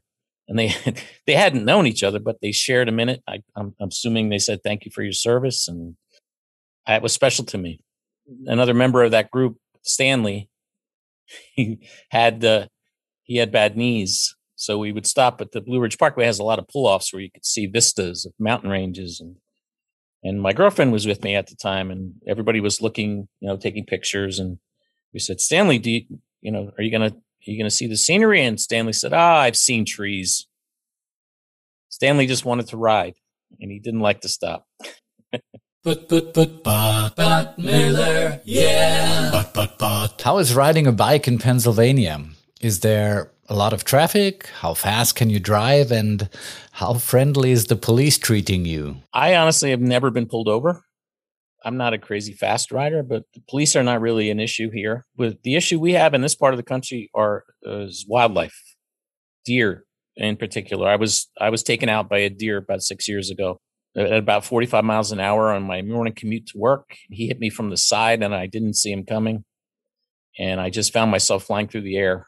and 0.51 0.59
they 0.59 0.75
they 1.25 1.33
hadn't 1.33 1.65
known 1.65 1.87
each 1.87 2.03
other, 2.03 2.19
but 2.19 2.41
they 2.41 2.51
shared 2.51 2.89
a 2.89 2.91
minute. 2.91 3.23
I, 3.27 3.41
am 3.57 3.73
assuming 3.79 4.29
they 4.29 4.37
said 4.37 4.61
thank 4.63 4.85
you 4.85 4.91
for 4.91 5.01
your 5.01 5.13
service, 5.13 5.67
and 5.67 5.95
it 6.87 7.01
was 7.01 7.13
special 7.13 7.45
to 7.45 7.57
me. 7.57 7.79
Another 8.45 8.73
member 8.73 9.01
of 9.03 9.11
that 9.11 9.31
group, 9.31 9.57
Stanley, 9.81 10.49
he 11.53 11.79
had 12.09 12.43
uh, 12.43 12.67
he 13.23 13.37
had 13.37 13.51
bad 13.51 13.77
knees, 13.77 14.35
so 14.55 14.77
we 14.77 14.91
would 14.91 15.07
stop 15.07 15.39
at 15.39 15.53
the 15.53 15.61
Blue 15.61 15.79
Ridge 15.79 15.97
Parkway. 15.97 16.25
Has 16.25 16.39
a 16.39 16.43
lot 16.43 16.59
of 16.59 16.67
pull 16.67 16.85
offs 16.85 17.13
where 17.13 17.21
you 17.21 17.31
could 17.31 17.45
see 17.45 17.65
vistas 17.65 18.25
of 18.25 18.33
mountain 18.37 18.69
ranges, 18.69 19.21
and 19.21 19.37
and 20.21 20.41
my 20.41 20.51
girlfriend 20.51 20.91
was 20.91 21.07
with 21.07 21.23
me 21.23 21.33
at 21.33 21.47
the 21.47 21.55
time, 21.55 21.89
and 21.89 22.13
everybody 22.27 22.59
was 22.59 22.81
looking, 22.81 23.29
you 23.39 23.47
know, 23.47 23.55
taking 23.55 23.85
pictures, 23.85 24.37
and 24.37 24.59
we 25.13 25.19
said, 25.21 25.39
Stanley, 25.39 25.79
do 25.79 25.91
you, 25.91 26.01
you 26.41 26.51
know, 26.51 26.71
are 26.77 26.83
you 26.83 26.91
gonna 26.91 27.15
are 27.47 27.51
you 27.51 27.57
gonna 27.57 27.71
see 27.71 27.87
the 27.87 27.97
scenery? 27.97 28.43
And 28.43 28.59
Stanley 28.59 28.93
said, 28.93 29.13
Ah, 29.13 29.39
I've 29.39 29.57
seen 29.57 29.85
trees. 29.85 30.47
Stanley 31.89 32.25
just 32.27 32.45
wanted 32.45 32.67
to 32.67 32.77
ride, 32.77 33.15
and 33.59 33.71
he 33.71 33.79
didn't 33.79 33.99
like 33.99 34.21
to 34.21 34.29
stop. 34.29 34.65
But 35.83 36.07
but 36.09 36.33
but 36.33 36.63
but 36.63 37.15
Bud 37.15 37.57
Miller, 37.57 38.39
yeah. 38.45 39.29
But 39.31 39.53
but 39.53 39.79
but. 39.79 40.21
How 40.21 40.37
is 40.37 40.53
riding 40.53 40.85
a 40.85 40.91
bike 40.91 41.27
in 41.27 41.39
Pennsylvania? 41.39 42.23
Is 42.61 42.81
there 42.81 43.31
a 43.49 43.55
lot 43.55 43.73
of 43.73 43.83
traffic? 43.83 44.45
How 44.59 44.75
fast 44.75 45.15
can 45.15 45.31
you 45.31 45.39
drive? 45.39 45.91
And 45.91 46.29
how 46.73 46.93
friendly 46.93 47.51
is 47.51 47.65
the 47.65 47.75
police 47.75 48.19
treating 48.19 48.65
you? 48.65 48.97
I 49.11 49.35
honestly 49.35 49.71
have 49.71 49.81
never 49.81 50.11
been 50.11 50.27
pulled 50.27 50.47
over. 50.47 50.83
I'm 51.63 51.77
not 51.77 51.93
a 51.93 51.99
crazy 51.99 52.33
fast 52.33 52.71
rider, 52.71 53.03
but 53.03 53.23
the 53.33 53.41
police 53.49 53.75
are 53.75 53.83
not 53.83 54.01
really 54.01 54.31
an 54.31 54.39
issue 54.39 54.71
here. 54.71 55.05
With 55.15 55.43
the 55.43 55.55
issue 55.55 55.79
we 55.79 55.93
have 55.93 56.13
in 56.13 56.21
this 56.21 56.35
part 56.35 56.53
of 56.53 56.57
the 56.57 56.63
country 56.63 57.09
are 57.13 57.43
is 57.63 58.05
wildlife, 58.07 58.59
deer 59.45 59.85
in 60.15 60.37
particular. 60.37 60.87
I 60.87 60.95
was 60.95 61.29
I 61.39 61.49
was 61.49 61.63
taken 61.63 61.89
out 61.89 62.09
by 62.09 62.19
a 62.19 62.29
deer 62.29 62.57
about 62.57 62.81
six 62.81 63.07
years 63.07 63.29
ago 63.29 63.59
at 63.95 64.13
about 64.13 64.45
45 64.45 64.83
miles 64.83 65.11
an 65.11 65.19
hour 65.19 65.51
on 65.51 65.63
my 65.63 65.81
morning 65.81 66.13
commute 66.15 66.47
to 66.47 66.57
work. 66.57 66.95
He 67.09 67.27
hit 67.27 67.39
me 67.39 67.49
from 67.49 67.69
the 67.69 67.77
side 67.77 68.23
and 68.23 68.33
I 68.33 68.47
didn't 68.47 68.75
see 68.75 68.91
him 68.91 69.05
coming. 69.05 69.43
And 70.39 70.61
I 70.61 70.69
just 70.69 70.93
found 70.93 71.11
myself 71.11 71.43
flying 71.43 71.67
through 71.67 71.81
the 71.81 71.97
air. 71.97 72.27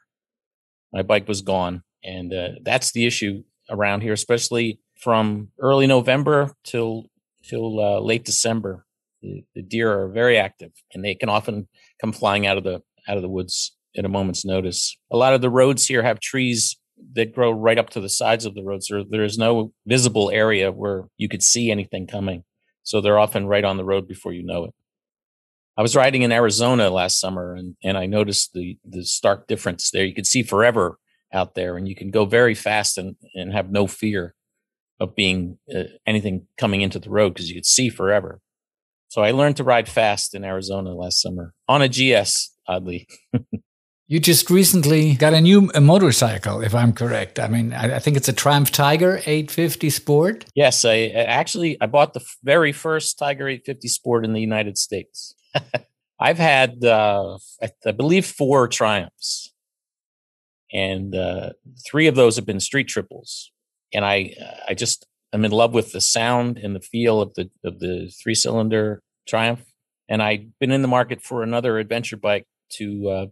My 0.91 1.03
bike 1.03 1.27
was 1.27 1.41
gone. 1.41 1.83
And 2.03 2.33
uh, 2.33 2.49
that's 2.63 2.91
the 2.91 3.05
issue 3.05 3.43
around 3.69 4.01
here, 4.01 4.11
especially 4.11 4.79
from 4.99 5.49
early 5.59 5.87
November 5.87 6.51
till 6.63 7.05
till 7.43 7.79
uh, 7.79 7.99
late 7.99 8.25
December. 8.25 8.85
The, 9.23 9.43
the 9.55 9.61
deer 9.63 9.91
are 9.91 10.09
very 10.09 10.37
active 10.37 10.71
and 10.93 11.03
they 11.03 11.15
can 11.15 11.29
often 11.29 11.67
come 11.99 12.11
flying 12.11 12.45
out 12.45 12.57
of 12.57 12.63
the 12.63 12.81
out 13.07 13.17
of 13.17 13.23
the 13.23 13.29
woods 13.29 13.75
at 13.97 14.05
a 14.05 14.09
moment's 14.09 14.45
notice. 14.45 14.95
A 15.11 15.17
lot 15.17 15.33
of 15.33 15.41
the 15.41 15.49
roads 15.49 15.87
here 15.87 16.03
have 16.03 16.19
trees 16.19 16.77
that 17.13 17.33
grow 17.33 17.51
right 17.51 17.77
up 17.77 17.89
to 17.91 18.01
the 18.01 18.09
sides 18.09 18.45
of 18.45 18.53
the 18.53 18.63
roads. 18.63 18.87
There, 18.89 19.03
there 19.09 19.23
is 19.23 19.37
no 19.37 19.73
visible 19.85 20.29
area 20.31 20.71
where 20.71 21.05
you 21.17 21.27
could 21.27 21.43
see 21.43 21.71
anything 21.71 22.07
coming. 22.07 22.43
So 22.83 23.01
they're 23.01 23.19
often 23.19 23.47
right 23.47 23.63
on 23.63 23.77
the 23.77 23.85
road 23.85 24.07
before 24.07 24.33
you 24.33 24.43
know 24.43 24.65
it. 24.65 24.73
I 25.75 25.81
was 25.81 25.95
riding 25.95 26.21
in 26.21 26.31
Arizona 26.31 26.89
last 26.89 27.19
summer 27.19 27.55
and, 27.55 27.75
and 27.83 27.97
I 27.97 28.05
noticed 28.05 28.53
the, 28.53 28.77
the 28.85 29.03
stark 29.03 29.47
difference 29.47 29.89
there. 29.89 30.05
You 30.05 30.13
could 30.13 30.27
see 30.27 30.43
forever 30.43 30.99
out 31.33 31.55
there 31.55 31.77
and 31.77 31.87
you 31.87 31.95
can 31.95 32.11
go 32.11 32.25
very 32.25 32.53
fast 32.53 32.97
and, 32.97 33.15
and 33.33 33.51
have 33.53 33.71
no 33.71 33.87
fear 33.87 34.35
of 34.99 35.15
being 35.15 35.57
uh, 35.75 35.83
anything 36.05 36.47
coming 36.57 36.81
into 36.81 36.99
the 36.99 37.09
road 37.09 37.33
because 37.33 37.49
you 37.49 37.55
could 37.55 37.65
see 37.65 37.89
forever. 37.89 38.39
So 39.13 39.21
I 39.21 39.29
learned 39.29 39.57
to 39.57 39.63
ride 39.63 39.87
fast 39.87 40.33
in 40.33 40.43
Arizona 40.43 40.95
last 40.95 41.21
summer 41.21 41.53
on 41.67 41.83
a 41.83 41.87
GS, 41.87 42.49
oddly. 42.67 43.07
You 44.07 44.19
just 44.19 44.49
recently 44.49 45.15
got 45.15 45.33
a 45.33 45.39
new 45.39 45.71
a 45.73 45.79
motorcycle, 45.79 46.61
if 46.61 46.75
I'm 46.75 46.91
correct. 46.91 47.39
I 47.39 47.47
mean, 47.47 47.73
I, 47.73 47.95
I, 47.95 47.99
think 47.99 48.17
it's 48.17 48.27
a 48.27 48.33
Triumph 48.33 48.69
Tiger 48.69 49.21
850 49.25 49.89
Sport. 49.89 50.45
Yes, 50.55 50.83
I 50.83 51.07
actually 51.07 51.77
I 51.81 51.85
bought 51.87 52.13
the 52.13 52.23
very 52.43 52.73
first 52.73 53.17
Tiger 53.17 53.47
850 53.47 53.87
Sport 53.87 54.25
in 54.25 54.33
the 54.33 54.41
United 54.41 54.77
States. 54.77 55.33
I've 56.19 56.37
had, 56.37 56.83
uh, 56.83 57.37
I, 57.61 57.69
I, 57.85 57.91
believe, 57.91 58.25
four 58.25 58.67
Triumphs, 58.67 59.53
and 60.71 61.15
uh, 61.15 61.51
three 61.87 62.07
of 62.07 62.15
those 62.15 62.35
have 62.35 62.45
been 62.45 62.59
street 62.59 62.89
triples. 62.89 63.51
And 63.93 64.03
I, 64.03 64.35
I 64.67 64.73
just 64.73 65.07
I'm 65.33 65.43
in 65.43 65.51
love 65.51 65.73
with 65.73 65.91
the 65.91 66.01
sound 66.01 66.59
and 66.59 66.75
the 66.75 66.79
feel 66.79 67.19
of 67.19 67.33
the 67.33 67.49
of 67.63 67.79
the 67.79 68.13
three 68.21 68.35
cylinder 68.35 69.01
Triumph. 69.27 69.65
And 70.07 70.21
I've 70.21 70.45
been 70.59 70.71
in 70.71 70.81
the 70.81 70.87
market 70.87 71.21
for 71.21 71.43
another 71.43 71.79
adventure 71.79 72.17
bike 72.17 72.45
to 72.73 73.09
uh, 73.09 73.25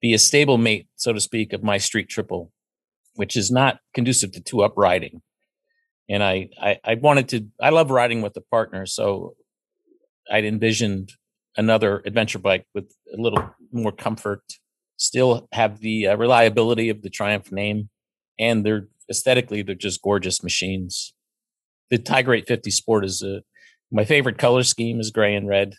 be 0.00 0.14
a 0.14 0.18
stable 0.18 0.58
mate, 0.58 0.86
so 0.96 1.12
to 1.12 1.20
speak, 1.20 1.52
of 1.52 1.62
my 1.62 1.78
street 1.78 2.08
triple, 2.08 2.52
which 3.14 3.36
is 3.36 3.50
not 3.50 3.80
conducive 3.92 4.32
to 4.32 4.40
two 4.40 4.62
up 4.62 4.74
riding. 4.76 5.22
And 6.08 6.22
I, 6.22 6.50
I, 6.60 6.78
I 6.84 6.94
wanted 6.94 7.28
to, 7.30 7.46
I 7.60 7.70
love 7.70 7.90
riding 7.90 8.22
with 8.22 8.36
a 8.36 8.42
partner. 8.42 8.86
So 8.86 9.34
I'd 10.30 10.44
envisioned 10.44 11.12
another 11.56 12.02
adventure 12.04 12.38
bike 12.38 12.66
with 12.74 12.94
a 13.12 13.20
little 13.20 13.54
more 13.72 13.92
comfort, 13.92 14.42
still 14.96 15.48
have 15.52 15.80
the 15.80 16.08
uh, 16.08 16.16
reliability 16.16 16.90
of 16.90 17.02
the 17.02 17.10
Triumph 17.10 17.50
name, 17.50 17.88
and 18.38 18.64
they're 18.64 18.88
aesthetically, 19.10 19.62
they're 19.62 19.74
just 19.74 20.02
gorgeous 20.02 20.42
machines. 20.42 21.13
The 21.90 21.98
Tiger 21.98 22.34
850 22.34 22.70
Sport 22.70 23.04
is 23.04 23.22
a, 23.22 23.42
my 23.90 24.04
favorite 24.04 24.38
color 24.38 24.62
scheme 24.62 25.00
is 25.00 25.10
gray 25.10 25.34
and 25.34 25.48
red 25.48 25.74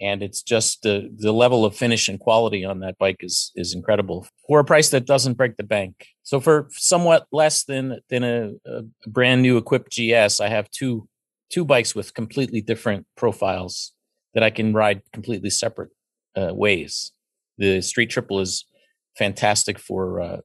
and 0.00 0.22
it's 0.22 0.42
just 0.42 0.82
the 0.82 1.10
the 1.14 1.32
level 1.32 1.64
of 1.64 1.76
finish 1.76 2.08
and 2.08 2.18
quality 2.18 2.64
on 2.64 2.80
that 2.80 2.96
bike 2.98 3.18
is 3.20 3.52
is 3.54 3.74
incredible 3.74 4.26
for 4.46 4.60
a 4.60 4.64
price 4.64 4.88
that 4.90 5.06
doesn't 5.06 5.36
break 5.36 5.56
the 5.56 5.62
bank. 5.62 6.06
So 6.22 6.40
for 6.40 6.68
somewhat 6.70 7.26
less 7.30 7.64
than 7.64 8.00
than 8.08 8.24
a, 8.24 8.52
a 8.66 8.82
brand 9.06 9.42
new 9.42 9.58
equipped 9.58 9.92
GS, 9.92 10.40
I 10.40 10.48
have 10.48 10.70
two 10.70 11.08
two 11.50 11.64
bikes 11.64 11.94
with 11.94 12.14
completely 12.14 12.60
different 12.60 13.06
profiles 13.16 13.92
that 14.34 14.42
I 14.42 14.50
can 14.50 14.72
ride 14.72 15.02
completely 15.12 15.50
separate 15.50 15.90
uh, 16.36 16.54
ways. 16.54 17.12
The 17.58 17.82
Street 17.82 18.10
Triple 18.10 18.40
is 18.40 18.64
fantastic 19.18 19.78
for 19.78 20.20
uh, 20.20 20.36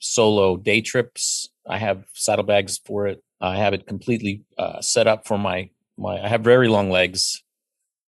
solo 0.00 0.56
day 0.56 0.80
trips. 0.80 1.48
I 1.66 1.78
have 1.78 2.04
saddlebags 2.12 2.78
for 2.78 3.06
it. 3.06 3.22
I 3.40 3.56
have 3.56 3.74
it 3.74 3.86
completely 3.86 4.44
uh, 4.56 4.80
set 4.80 5.06
up 5.06 5.26
for 5.26 5.38
my 5.38 5.70
my. 5.96 6.22
I 6.22 6.28
have 6.28 6.42
very 6.42 6.68
long 6.68 6.90
legs 6.90 7.42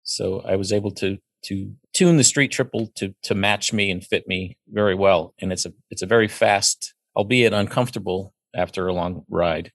so 0.06 0.42
I 0.42 0.56
was 0.56 0.72
able 0.72 0.92
to 0.92 1.18
to 1.44 1.72
tune 1.94 2.18
the 2.18 2.24
street 2.24 2.52
triple 2.52 2.88
to 2.96 3.14
to 3.24 3.36
match 3.36 3.74
me 3.74 3.92
and 3.92 4.06
fit 4.06 4.28
me 4.28 4.58
very 4.70 4.96
well. 4.96 5.34
And 5.42 5.52
it's 5.52 5.66
a 5.66 5.74
it's 5.90 6.02
a 6.02 6.08
very 6.08 6.28
fast, 6.28 6.94
albeit 7.16 7.54
uncomfortable 7.54 8.34
after 8.56 8.88
a 8.88 8.94
long 8.94 9.26
ride, 9.30 9.72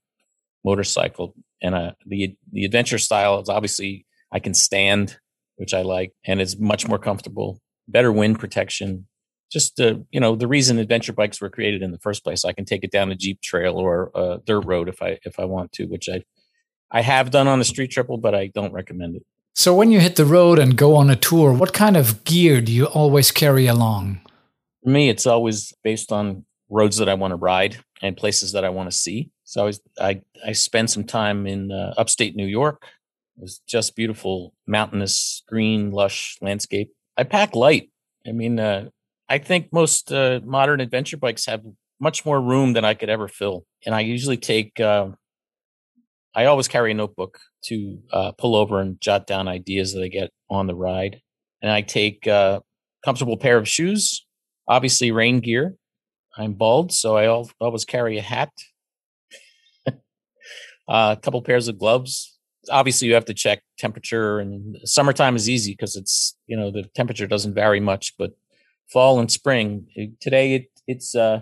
motorcycle. 0.64 1.34
And 1.60 1.74
uh, 1.74 1.92
the 2.06 2.34
the 2.52 2.64
adventure 2.64 2.98
style 2.98 3.40
is 3.40 3.48
obviously 3.48 4.06
I 4.32 4.38
can 4.38 4.54
stand, 4.54 5.18
which 5.56 5.74
I 5.74 5.82
like, 5.82 6.12
and 6.24 6.40
it's 6.40 6.58
much 6.58 6.88
more 6.88 6.98
comfortable, 6.98 7.60
better 7.88 8.12
wind 8.12 8.38
protection. 8.38 9.06
Just 9.50 9.76
the 9.76 10.04
you 10.10 10.20
know 10.20 10.36
the 10.36 10.46
reason 10.46 10.78
adventure 10.78 11.12
bikes 11.12 11.40
were 11.40 11.50
created 11.50 11.82
in 11.82 11.92
the 11.92 11.98
first 11.98 12.24
place. 12.24 12.44
I 12.44 12.52
can 12.52 12.64
take 12.64 12.84
it 12.84 12.90
down 12.90 13.10
a 13.10 13.16
jeep 13.16 13.40
trail 13.40 13.76
or 13.76 14.10
a 14.14 14.38
dirt 14.44 14.64
road 14.64 14.88
if 14.88 15.02
I 15.02 15.18
if 15.24 15.38
I 15.38 15.44
want 15.44 15.72
to, 15.72 15.86
which 15.86 16.08
I 16.08 16.22
I 16.90 17.02
have 17.02 17.30
done 17.30 17.48
on 17.48 17.58
the 17.58 17.64
street 17.64 17.90
triple, 17.90 18.18
but 18.18 18.34
I 18.34 18.48
don't 18.48 18.72
recommend 18.72 19.16
it. 19.16 19.22
So 19.54 19.74
when 19.74 19.90
you 19.90 20.00
hit 20.00 20.16
the 20.16 20.24
road 20.24 20.58
and 20.58 20.76
go 20.76 20.96
on 20.96 21.10
a 21.10 21.16
tour, 21.16 21.52
what 21.52 21.72
kind 21.72 21.96
of 21.96 22.24
gear 22.24 22.60
do 22.60 22.72
you 22.72 22.86
always 22.86 23.30
carry 23.30 23.66
along? 23.66 24.20
For 24.82 24.90
me, 24.90 25.08
it's 25.08 25.26
always 25.26 25.74
based 25.82 26.12
on 26.12 26.44
roads 26.70 26.96
that 26.98 27.08
I 27.08 27.14
want 27.14 27.32
to 27.32 27.36
ride 27.36 27.78
and 28.00 28.16
places 28.16 28.52
that 28.52 28.64
I 28.64 28.70
want 28.70 28.90
to 28.90 28.96
see. 28.96 29.30
So 29.44 29.62
I 29.62 29.64
was, 29.64 29.80
I 30.00 30.22
I 30.46 30.52
spent 30.52 30.90
some 30.90 31.04
time 31.04 31.46
in 31.46 31.72
uh, 31.72 31.94
upstate 31.98 32.36
New 32.36 32.46
York. 32.46 32.86
It 33.36 33.42
was 33.42 33.60
just 33.66 33.96
beautiful, 33.96 34.54
mountainous, 34.66 35.42
green, 35.48 35.90
lush 35.90 36.38
landscape. 36.40 36.92
I 37.16 37.24
pack 37.24 37.54
light. 37.54 37.90
I 38.26 38.32
mean, 38.32 38.60
uh, 38.60 38.90
I 39.30 39.38
think 39.38 39.72
most 39.72 40.12
uh, 40.12 40.40
modern 40.44 40.80
adventure 40.80 41.16
bikes 41.16 41.46
have 41.46 41.62
much 42.00 42.26
more 42.26 42.40
room 42.40 42.72
than 42.72 42.84
I 42.84 42.94
could 42.94 43.08
ever 43.08 43.28
fill, 43.28 43.64
and 43.86 43.94
I 43.94 44.00
usually 44.00 44.36
take. 44.36 44.80
Uh, 44.80 45.10
I 46.34 46.46
always 46.46 46.68
carry 46.68 46.90
a 46.90 46.94
notebook 46.94 47.38
to 47.64 47.98
uh, 48.12 48.32
pull 48.32 48.54
over 48.56 48.80
and 48.80 49.00
jot 49.00 49.26
down 49.26 49.48
ideas 49.48 49.94
that 49.94 50.02
I 50.02 50.08
get 50.08 50.30
on 50.48 50.66
the 50.66 50.74
ride, 50.74 51.22
and 51.62 51.70
I 51.70 51.82
take 51.82 52.26
a 52.26 52.32
uh, 52.32 52.60
comfortable 53.04 53.36
pair 53.36 53.56
of 53.56 53.68
shoes, 53.68 54.26
obviously 54.66 55.12
rain 55.12 55.38
gear. 55.38 55.76
I'm 56.36 56.54
bald, 56.54 56.92
so 56.92 57.16
I 57.16 57.26
always 57.60 57.84
carry 57.84 58.18
a 58.18 58.22
hat, 58.22 58.50
a 60.88 61.18
couple 61.22 61.42
pairs 61.42 61.68
of 61.68 61.78
gloves, 61.78 62.38
obviously 62.68 63.08
you 63.08 63.14
have 63.14 63.24
to 63.26 63.34
check 63.34 63.62
temperature 63.78 64.38
and 64.38 64.76
summertime 64.84 65.36
is 65.36 65.48
easy 65.48 65.72
because 65.72 65.96
it's 65.96 66.36
you 66.46 66.56
know 66.56 66.70
the 66.70 66.84
temperature 66.94 67.26
doesn't 67.26 67.54
vary 67.54 67.80
much 67.80 68.14
but 68.18 68.32
fall 68.92 69.20
and 69.20 69.30
spring 69.30 69.86
today 70.20 70.54
it, 70.54 70.66
it's 70.86 71.14
uh 71.14 71.40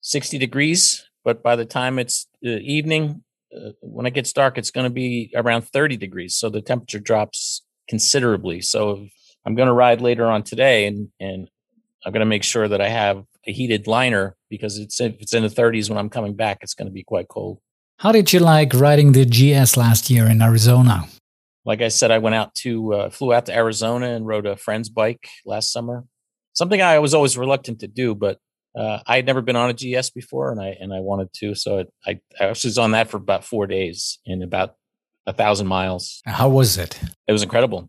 60 0.00 0.38
degrees 0.38 1.04
but 1.24 1.42
by 1.42 1.56
the 1.56 1.64
time 1.64 1.98
it's 1.98 2.26
uh, 2.46 2.50
evening 2.62 3.22
uh, 3.54 3.70
when 3.80 4.06
it 4.06 4.14
gets 4.14 4.32
dark 4.32 4.58
it's 4.58 4.70
going 4.70 4.84
to 4.84 4.90
be 4.90 5.30
around 5.34 5.62
30 5.62 5.96
degrees 5.96 6.34
so 6.34 6.48
the 6.48 6.62
temperature 6.62 7.00
drops 7.00 7.62
considerably 7.88 8.60
so 8.60 9.06
i'm 9.44 9.54
going 9.54 9.66
to 9.68 9.72
ride 9.72 10.00
later 10.00 10.26
on 10.26 10.42
today 10.42 10.86
and 10.86 11.08
and 11.20 11.48
i'm 12.04 12.12
going 12.12 12.20
to 12.20 12.26
make 12.26 12.44
sure 12.44 12.68
that 12.68 12.80
i 12.80 12.88
have 12.88 13.24
a 13.46 13.52
heated 13.52 13.86
liner 13.86 14.36
because 14.48 14.78
it's 14.78 15.00
if 15.00 15.14
it's 15.20 15.34
in 15.34 15.42
the 15.42 15.48
30s 15.48 15.88
when 15.88 15.98
i'm 15.98 16.10
coming 16.10 16.34
back 16.34 16.58
it's 16.62 16.74
going 16.74 16.88
to 16.88 16.92
be 16.92 17.02
quite 17.02 17.28
cold 17.28 17.58
how 18.00 18.12
did 18.12 18.32
you 18.32 18.38
like 18.38 18.74
riding 18.74 19.10
the 19.10 19.24
GS 19.24 19.76
last 19.76 20.08
year 20.08 20.26
in 20.26 20.40
Arizona? 20.40 21.08
Like 21.64 21.82
I 21.82 21.88
said, 21.88 22.12
I 22.12 22.18
went 22.18 22.36
out 22.36 22.54
to, 22.62 22.94
uh, 22.94 23.10
flew 23.10 23.32
out 23.32 23.46
to 23.46 23.54
Arizona 23.54 24.10
and 24.10 24.24
rode 24.24 24.46
a 24.46 24.56
friend's 24.56 24.88
bike 24.88 25.28
last 25.44 25.72
summer. 25.72 26.04
Something 26.58 26.82
I 26.82 26.98
was 26.98 27.14
always 27.14 27.38
reluctant 27.38 27.78
to 27.80 27.86
do, 27.86 28.16
but 28.16 28.40
uh, 28.76 28.98
I 29.06 29.14
had 29.14 29.26
never 29.26 29.40
been 29.42 29.54
on 29.54 29.70
a 29.70 29.72
GS 29.72 30.10
before, 30.10 30.50
and 30.50 30.60
I 30.60 30.76
and 30.80 30.92
I 30.92 30.98
wanted 30.98 31.32
to. 31.34 31.54
So 31.54 31.78
it, 31.78 31.92
I 32.04 32.18
I 32.40 32.48
was 32.48 32.76
on 32.76 32.90
that 32.90 33.08
for 33.08 33.16
about 33.16 33.44
four 33.44 33.68
days 33.68 34.18
in 34.26 34.42
about 34.42 34.74
a 35.24 35.32
thousand 35.32 35.68
miles. 35.68 36.20
How 36.26 36.48
was 36.48 36.76
it? 36.76 37.00
It 37.28 37.32
was 37.32 37.44
incredible. 37.44 37.88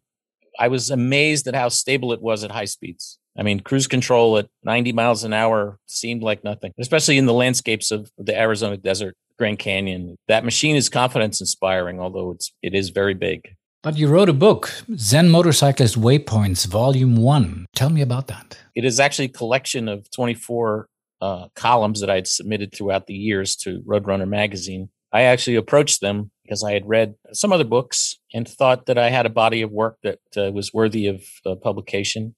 I 0.60 0.68
was 0.68 0.92
amazed 0.92 1.48
at 1.48 1.56
how 1.56 1.70
stable 1.70 2.14
it 2.14 2.22
was 2.22 2.44
at 2.44 2.52
high 2.52 2.66
speeds. 2.66 3.18
I 3.36 3.42
mean, 3.42 3.60
cruise 3.60 3.88
control 3.88 4.38
at 4.38 4.50
90 4.64 4.92
miles 4.92 5.24
an 5.24 5.34
hour 5.34 5.80
seemed 5.88 6.22
like 6.22 6.44
nothing, 6.44 6.72
especially 6.78 7.18
in 7.18 7.26
the 7.26 7.34
landscapes 7.34 7.90
of 7.90 8.12
the 8.20 8.38
Arizona 8.40 8.78
desert. 8.78 9.16
Grand 9.40 9.58
Canyon. 9.58 10.16
That 10.28 10.44
machine 10.46 10.76
is 10.76 10.90
confidence 10.90 11.42
inspiring, 11.42 12.00
although 12.00 12.32
it's 12.32 12.52
it 12.62 12.76
is 12.76 12.90
very 12.90 13.16
big. 13.16 13.56
But 13.82 13.98
you 13.98 14.10
wrote 14.10 14.28
a 14.28 14.34
book, 14.34 14.84
Zen 14.98 15.30
Motorcyclist 15.30 15.98
Waypoints, 15.98 16.68
Volume 16.68 17.16
One. 17.16 17.66
Tell 17.74 17.90
me 17.90 18.02
about 18.02 18.28
that. 18.28 18.60
It 18.76 18.84
is 18.84 19.00
actually 19.00 19.26
a 19.26 19.30
collection 19.30 19.88
of 19.88 20.12
24 20.12 20.90
uh, 21.22 21.48
columns 21.56 22.02
that 22.02 22.10
I 22.10 22.16
had 22.16 22.28
submitted 22.28 22.74
throughout 22.74 23.08
the 23.08 23.14
years 23.14 23.56
to 23.58 23.82
Roadrunner 23.88 24.28
magazine. 24.28 24.90
I 25.14 25.22
actually 25.22 25.56
approached 25.56 26.02
them 26.02 26.30
because 26.44 26.62
I 26.62 26.74
had 26.74 26.90
read 26.90 27.16
some 27.32 27.54
other 27.54 27.64
books 27.64 28.20
and 28.34 28.46
thought 28.46 28.86
that 28.88 28.98
I 28.98 29.12
had 29.12 29.26
a 29.26 29.30
body 29.30 29.62
of 29.62 29.72
work 29.72 29.98
that 30.04 30.20
uh, 30.36 30.52
was 30.52 30.74
worthy 30.74 31.08
of 31.08 31.24
uh, 31.46 31.56
publication. 31.56 32.36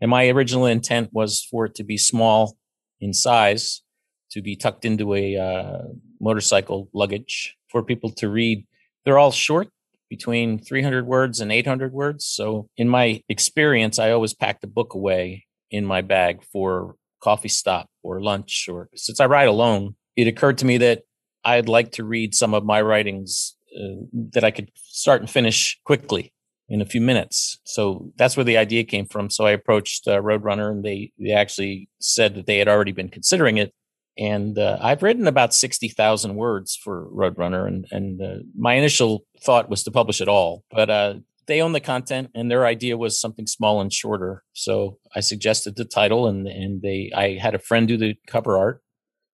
And 0.00 0.10
my 0.10 0.28
original 0.28 0.64
intent 0.64 1.10
was 1.12 1.46
for 1.50 1.66
it 1.66 1.74
to 1.74 1.84
be 1.84 1.98
small 1.98 2.56
in 3.02 3.12
size 3.12 3.82
to 4.30 4.40
be 4.40 4.56
tucked 4.56 4.86
into 4.86 5.14
a 5.14 5.36
uh, 5.36 5.82
motorcycle 6.22 6.88
luggage 6.94 7.54
for 7.68 7.82
people 7.82 8.10
to 8.12 8.30
read. 8.30 8.66
They're 9.04 9.18
all 9.18 9.30
short, 9.30 9.68
between 10.08 10.58
300 10.58 11.06
words 11.06 11.40
and 11.40 11.50
800 11.52 11.92
words. 11.92 12.24
So, 12.24 12.68
in 12.76 12.88
my 12.88 13.22
experience, 13.28 13.98
I 13.98 14.10
always 14.10 14.34
packed 14.34 14.64
a 14.64 14.68
book 14.68 14.94
away 14.94 15.46
in 15.70 15.84
my 15.84 16.02
bag 16.02 16.42
for 16.52 16.96
coffee 17.22 17.48
stop 17.48 17.88
or 18.02 18.20
lunch. 18.20 18.68
Or 18.70 18.88
since 18.94 19.20
I 19.20 19.26
ride 19.26 19.48
alone, 19.48 19.96
it 20.16 20.28
occurred 20.28 20.58
to 20.58 20.66
me 20.66 20.78
that 20.78 21.02
I'd 21.44 21.68
like 21.68 21.92
to 21.92 22.04
read 22.04 22.34
some 22.34 22.54
of 22.54 22.64
my 22.64 22.80
writings 22.80 23.56
uh, 23.76 24.06
that 24.32 24.44
I 24.44 24.50
could 24.50 24.70
start 24.76 25.20
and 25.20 25.28
finish 25.28 25.78
quickly 25.84 26.32
in 26.68 26.80
a 26.80 26.86
few 26.86 27.00
minutes. 27.00 27.58
So 27.64 28.12
that's 28.16 28.36
where 28.36 28.44
the 28.44 28.56
idea 28.56 28.84
came 28.84 29.06
from. 29.06 29.30
So 29.30 29.44
I 29.44 29.50
approached 29.50 30.06
uh, 30.06 30.20
Roadrunner, 30.20 30.70
and 30.70 30.84
they 30.84 31.12
they 31.18 31.32
actually 31.32 31.88
said 32.00 32.34
that 32.34 32.46
they 32.46 32.58
had 32.58 32.68
already 32.68 32.92
been 32.92 33.08
considering 33.08 33.58
it, 33.58 33.74
and 34.18 34.58
uh, 34.58 34.78
I've 34.80 35.02
written 35.02 35.26
about 35.26 35.54
sixty 35.54 35.88
thousand 35.88 36.36
words 36.36 36.76
for 36.76 37.08
Roadrunner, 37.10 37.66
and 37.66 37.86
and 37.90 38.22
uh, 38.22 38.42
my 38.56 38.74
initial 38.74 39.24
thought 39.42 39.68
was 39.70 39.82
to 39.84 39.90
publish 39.90 40.20
it 40.20 40.28
all, 40.28 40.64
but 40.70 40.90
uh, 40.90 41.14
they 41.46 41.60
own 41.60 41.72
the 41.72 41.80
content, 41.80 42.30
and 42.34 42.50
their 42.50 42.66
idea 42.66 42.96
was 42.96 43.20
something 43.20 43.46
small 43.46 43.80
and 43.80 43.92
shorter. 43.92 44.42
So 44.52 44.98
I 45.14 45.20
suggested 45.20 45.76
the 45.76 45.84
title, 45.84 46.26
and 46.26 46.46
and 46.46 46.82
they 46.82 47.10
I 47.14 47.38
had 47.40 47.54
a 47.54 47.58
friend 47.58 47.88
do 47.88 47.96
the 47.96 48.14
cover 48.26 48.56
art, 48.56 48.82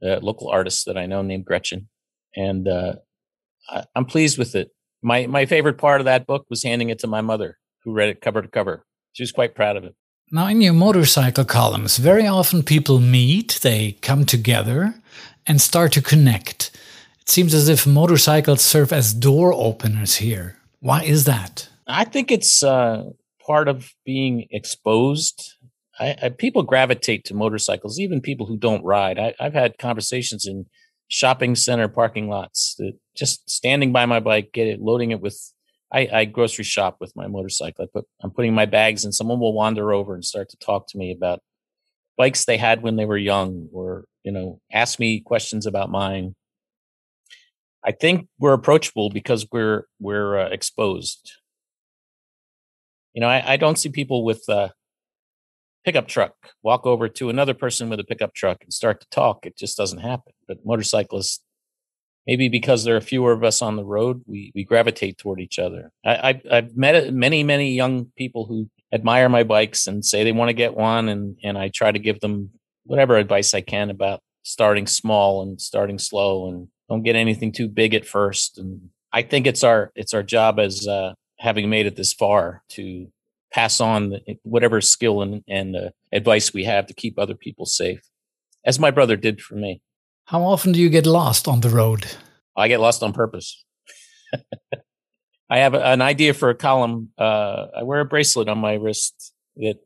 a 0.03 0.21
local 0.21 0.49
artist 0.49 0.87
that 0.87 0.99
I 0.99 1.07
know 1.07 1.23
named 1.23 1.45
Gretchen, 1.45 1.89
and 2.37 2.69
uh, 2.69 2.95
I, 3.69 3.85
I'm 3.95 4.05
pleased 4.05 4.39
with 4.39 4.55
it. 4.55 4.71
My 5.03 5.27
my 5.27 5.47
favorite 5.47 5.79
part 5.79 6.01
of 6.01 6.07
that 6.07 6.27
book 6.27 6.47
was 6.51 6.63
handing 6.63 6.91
it 6.91 6.99
to 7.01 7.07
my 7.07 7.21
mother, 7.21 7.59
who 7.85 7.93
read 7.93 8.09
it 8.09 8.21
cover 8.21 8.43
to 8.43 8.49
cover. 8.49 8.85
She 9.13 9.23
was 9.23 9.33
quite 9.33 9.55
proud 9.55 9.77
of 9.77 9.85
it. 9.85 9.95
Now, 10.31 10.47
in 10.49 10.61
your 10.61 10.73
motorcycle 10.73 11.45
columns, 11.45 11.99
very 11.99 12.27
often 12.27 12.63
people 12.63 12.99
meet, 12.99 13.61
they 13.63 13.93
come 14.01 14.25
together 14.25 14.95
and 15.47 15.61
start 15.61 15.93
to 15.93 16.03
connect. 16.03 16.71
It 17.21 17.29
seems 17.29 17.55
as 17.55 17.69
if 17.69 17.87
motorcycles 17.87 18.63
serve 18.63 18.93
as 18.93 19.15
door 19.15 19.53
openers 19.53 20.17
here. 20.17 20.57
Why 20.81 21.03
is 21.03 21.25
that? 21.27 21.69
I 21.87 22.05
think 22.05 22.33
it's 22.33 22.63
uh, 22.63 23.11
part 23.47 23.69
of 23.69 23.93
being 24.05 24.47
exposed. 24.51 25.55
I, 26.01 26.17
I, 26.23 26.29
people 26.31 26.63
gravitate 26.63 27.25
to 27.27 27.35
motorcycles, 27.35 28.01
even 28.01 28.21
people 28.21 28.47
who 28.47 28.57
don't 28.57 28.85
ride. 28.85 29.19
I, 29.19 29.35
have 29.39 29.55
had 29.55 29.79
conversations 29.79 30.47
in 30.47 30.67
shopping 31.09 31.55
center 31.55 31.89
parking 31.89 32.29
lots 32.29 32.75
that 32.79 32.95
just 33.15 33.49
standing 33.49 33.93
by 33.93 34.07
my 34.07 34.21
bike, 34.21 34.53
get 34.53 34.67
it, 34.67 34.81
loading 34.81 35.11
it 35.11 35.21
with 35.21 35.53
I, 35.93 36.09
I 36.13 36.25
grocery 36.25 36.65
shop 36.65 36.97
with 37.01 37.15
my 37.15 37.27
motorcycle. 37.27 37.85
I 37.85 37.89
put, 37.93 38.07
I'm 38.23 38.31
putting 38.31 38.55
my 38.55 38.67
bags 38.67 39.05
and 39.05 39.15
someone 39.15 39.39
will 39.39 39.53
wander 39.53 39.93
over 39.93 40.15
and 40.15 40.25
start 40.25 40.49
to 40.51 40.57
talk 40.57 40.89
to 40.89 40.99
me 40.99 41.13
about 41.13 41.41
bikes 42.17 42.45
they 42.45 42.57
had 42.57 42.83
when 42.83 42.97
they 42.97 43.05
were 43.05 43.19
young 43.19 43.69
or, 43.73 44.05
you 44.23 44.33
know, 44.33 44.61
ask 44.73 44.99
me 44.99 45.21
questions 45.21 45.67
about 45.67 45.91
mine. 45.91 46.35
I 47.85 47.93
think 47.93 48.29
we're 48.39 48.55
approachable 48.55 49.11
because 49.11 49.47
we're, 49.53 49.87
we're 50.01 50.39
uh, 50.39 50.49
exposed. 50.49 51.33
You 53.13 53.21
know, 53.21 53.29
I, 53.29 53.53
I 53.53 53.57
don't 53.57 53.79
see 53.79 53.91
people 53.91 54.25
with 54.25 54.43
a 54.49 54.73
pickup 55.85 56.09
truck 56.09 56.35
walk 56.63 56.87
over 56.87 57.09
to 57.09 57.29
another 57.29 57.55
person 57.55 57.91
with 57.91 58.01
a 58.01 58.05
pickup 58.05 58.35
truck 58.35 58.63
and 58.63 58.73
start 58.73 59.01
to 59.01 59.07
talk. 59.11 59.45
It 59.45 59.57
just 59.57 59.77
doesn't 59.77 59.99
happen. 59.99 60.33
But 60.49 60.65
motorcyclists 60.65 61.44
maybe 62.27 62.49
because 62.49 62.85
there 62.85 62.97
are 62.97 63.01
fewer 63.01 63.33
of 63.33 63.45
us 63.45 63.61
on 63.63 63.77
the 63.77 63.85
road, 63.85 64.23
we, 64.27 64.53
we 64.55 64.65
gravitate 64.65 65.19
toward 65.19 65.41
each 65.41 65.59
other. 65.59 65.93
I, 66.05 66.41
I, 66.51 66.55
have 66.55 66.77
met 66.77 67.13
many, 67.13 67.43
many 67.43 67.73
young 67.73 68.07
people 68.17 68.47
who 68.47 68.69
admire 68.93 69.29
my 69.29 69.43
bikes 69.43 69.87
and 69.87 70.05
say 70.05 70.25
they 70.25 70.33
want 70.33 70.49
to 70.49 70.55
get 70.55 70.75
one. 70.75 71.09
And, 71.09 71.37
and 71.43 71.59
I 71.59 71.69
try 71.69 71.93
to 71.93 71.99
give 71.99 72.21
them 72.21 72.51
whatever 72.85 73.17
advice 73.17 73.53
I 73.55 73.61
can 73.61 73.91
about 73.91 74.21
starting 74.43 74.87
small 74.87 75.43
and 75.43 75.61
starting 75.61 75.99
slow 75.99 76.49
and 76.49 76.69
don't 76.89 77.03
get 77.03 77.17
anything 77.17 77.53
too 77.53 77.69
big 77.69 77.95
at 77.95 78.07
first. 78.07 78.59
And 78.59 78.91
I 79.13 79.23
think 79.23 79.47
it's 79.47 79.65
our, 79.65 79.91
it's 79.95 80.15
our 80.15 80.23
job 80.23 80.59
as, 80.59 80.87
uh, 80.87 81.15
having 81.39 81.69
made 81.69 81.87
it 81.87 81.97
this 81.97 82.13
far 82.13 82.63
to 82.71 83.09
pass 83.53 83.81
on 83.81 84.11
the, 84.11 84.21
whatever 84.43 84.81
skill 84.81 85.23
and, 85.23 85.43
and 85.49 85.77
uh, 85.77 85.91
advice 86.13 86.55
we 86.55 86.65
have 86.65 86.87
to 86.87 86.95
keep 86.95 87.19
other 87.19 87.35
people 87.35 87.67
safe, 87.67 88.01
as 88.65 88.79
my 88.79 88.91
brother 88.91 89.17
did 89.17 89.41
for 89.41 89.55
me. 89.55 89.81
How 90.27 90.43
often 90.43 90.73
do 90.73 90.81
you 90.81 90.89
get 90.89 91.07
lost 91.07 91.47
on 91.47 91.61
the 91.61 91.69
road? 91.69 92.07
I 92.57 92.69
get 92.69 92.81
lost 92.81 93.03
on 93.03 93.13
purpose. 93.13 93.63
I 95.51 95.59
have 95.59 95.75
an 95.75 96.01
idea 96.01 96.33
for 96.33 96.49
a 96.49 96.55
column. 96.55 97.11
Uh, 97.19 97.67
I 97.77 97.83
wear 97.83 98.01
a 98.01 98.05
bracelet 98.07 98.49
on 98.49 98.59
my 98.59 98.75
wrist 98.75 99.35
that 99.57 99.77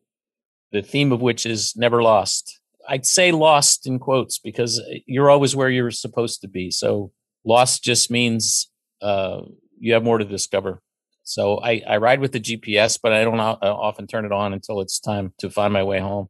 the 0.71 0.83
theme 0.83 1.11
of 1.11 1.21
which 1.21 1.45
is 1.45 1.75
never 1.77 2.03
lost. 2.03 2.61
I'd 2.89 3.05
say 3.05 3.33
lost 3.33 3.87
in 3.87 3.99
quotes 3.99 4.39
because 4.39 4.81
you're 5.07 5.29
always 5.29 5.57
where 5.57 5.69
you're 5.69 5.91
supposed 5.91 6.41
to 6.43 6.49
be. 6.49 6.71
So 6.71 7.11
lost 7.45 7.83
just 7.83 8.11
means 8.11 8.71
uh, 9.03 9.41
you 9.79 9.93
have 9.95 10.05
more 10.05 10.19
to 10.19 10.25
discover. 10.25 10.81
So 11.25 11.59
I, 11.59 11.83
I 11.87 11.97
ride 11.99 12.21
with 12.21 12.33
the 12.33 12.41
GPS, 12.41 12.99
but 13.03 13.13
I 13.13 13.25
don't 13.25 13.41
often 13.41 14.07
turn 14.07 14.25
it 14.25 14.33
on 14.33 14.53
until 14.53 14.81
it's 14.81 15.01
time 15.01 15.35
to 15.39 15.51
find 15.51 15.73
my 15.73 15.83
way 15.83 15.99
home. 15.99 16.29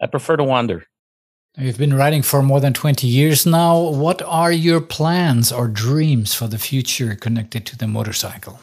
I 0.00 0.06
prefer 0.06 0.36
to 0.36 0.44
wander. 0.44 0.86
You've 1.58 1.78
been 1.78 1.94
riding 1.94 2.22
for 2.22 2.42
more 2.42 2.60
than 2.60 2.72
20 2.72 3.06
years 3.08 3.44
now. 3.44 3.78
What 3.78 4.22
are 4.22 4.52
your 4.52 4.80
plans 4.80 5.50
or 5.50 5.66
dreams 5.66 6.32
for 6.32 6.46
the 6.46 6.58
future 6.58 7.16
connected 7.16 7.66
to 7.66 7.76
the 7.76 7.88
motorcycle? 7.88 8.60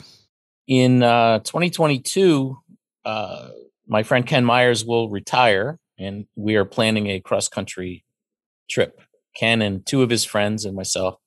In 0.67 1.03
uh, 1.03 1.39
2022, 1.39 2.57
uh, 3.03 3.49
my 3.87 4.03
friend 4.03 4.25
Ken 4.25 4.45
Myers 4.45 4.85
will 4.85 5.09
retire, 5.09 5.79
and 5.99 6.25
we 6.35 6.55
are 6.55 6.63
planning 6.63 7.07
a 7.07 7.19
cross 7.19 7.49
country 7.49 8.05
trip. 8.69 9.01
Ken 9.35 9.61
and 9.61 9.85
two 9.85 10.01
of 10.01 10.09
his 10.09 10.23
friends 10.23 10.63
and 10.63 10.75
myself 10.75 11.19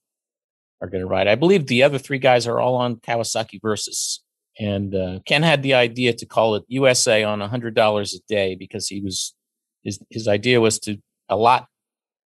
are 0.81 0.89
going 0.89 1.03
to 1.03 1.07
ride. 1.07 1.29
I 1.29 1.35
believe 1.35 1.67
the 1.67 1.83
other 1.83 1.99
three 1.99 2.19
guys 2.19 2.47
are 2.47 2.59
all 2.59 2.77
on 2.77 2.97
Kawasaki 2.97 3.61
Versys. 3.61 4.21
And 4.59 4.95
uh, 4.95 5.21
Ken 5.27 5.43
had 5.43 5.63
the 5.63 5.75
idea 5.75 6.15
to 6.15 6.27
call 6.27 6.55
it 6.55 6.65
USA 6.69 7.23
on 7.23 7.41
$100 7.41 8.15
a 8.15 8.19
day 8.29 8.55
because 8.55 8.89
he 8.89 9.01
was 9.01 9.35
his 9.85 9.99
his 10.11 10.29
idea 10.29 10.61
was 10.61 10.79
to 10.81 10.99
allot 11.31 11.67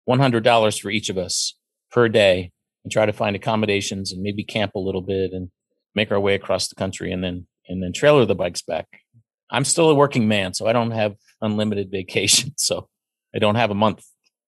$100 0.08 0.82
for 0.82 0.90
each 0.90 1.10
of 1.10 1.18
us 1.18 1.56
per 1.92 2.08
day 2.08 2.52
and 2.84 2.92
try 2.92 3.06
to 3.06 3.14
find 3.14 3.36
accommodations 3.36 4.12
and 4.12 4.22
maybe 4.22 4.44
camp 4.44 4.76
a 4.76 4.80
little 4.80 5.02
bit 5.02 5.32
and 5.32 5.50
make 5.96 6.12
our 6.12 6.20
way 6.20 6.36
across 6.36 6.68
the 6.68 6.76
country 6.76 7.12
and 7.12 7.24
then 7.24 7.48
and 7.68 7.82
then 7.82 7.94
trailer 7.94 8.26
the 8.26 8.36
bikes 8.36 8.62
back. 8.62 8.88
I'm 9.50 9.66
still 9.66 9.90
a 9.90 9.96
working 9.96 10.28
man, 10.28 10.54
so 10.54 10.68
I 10.68 10.74
don't 10.74 10.92
have 10.92 11.16
unlimited 11.42 11.90
vacation. 11.92 12.54
So 12.58 12.90
I 13.34 13.40
don't 13.40 13.56
have 13.56 13.72
a 13.72 13.76
month, 13.76 14.04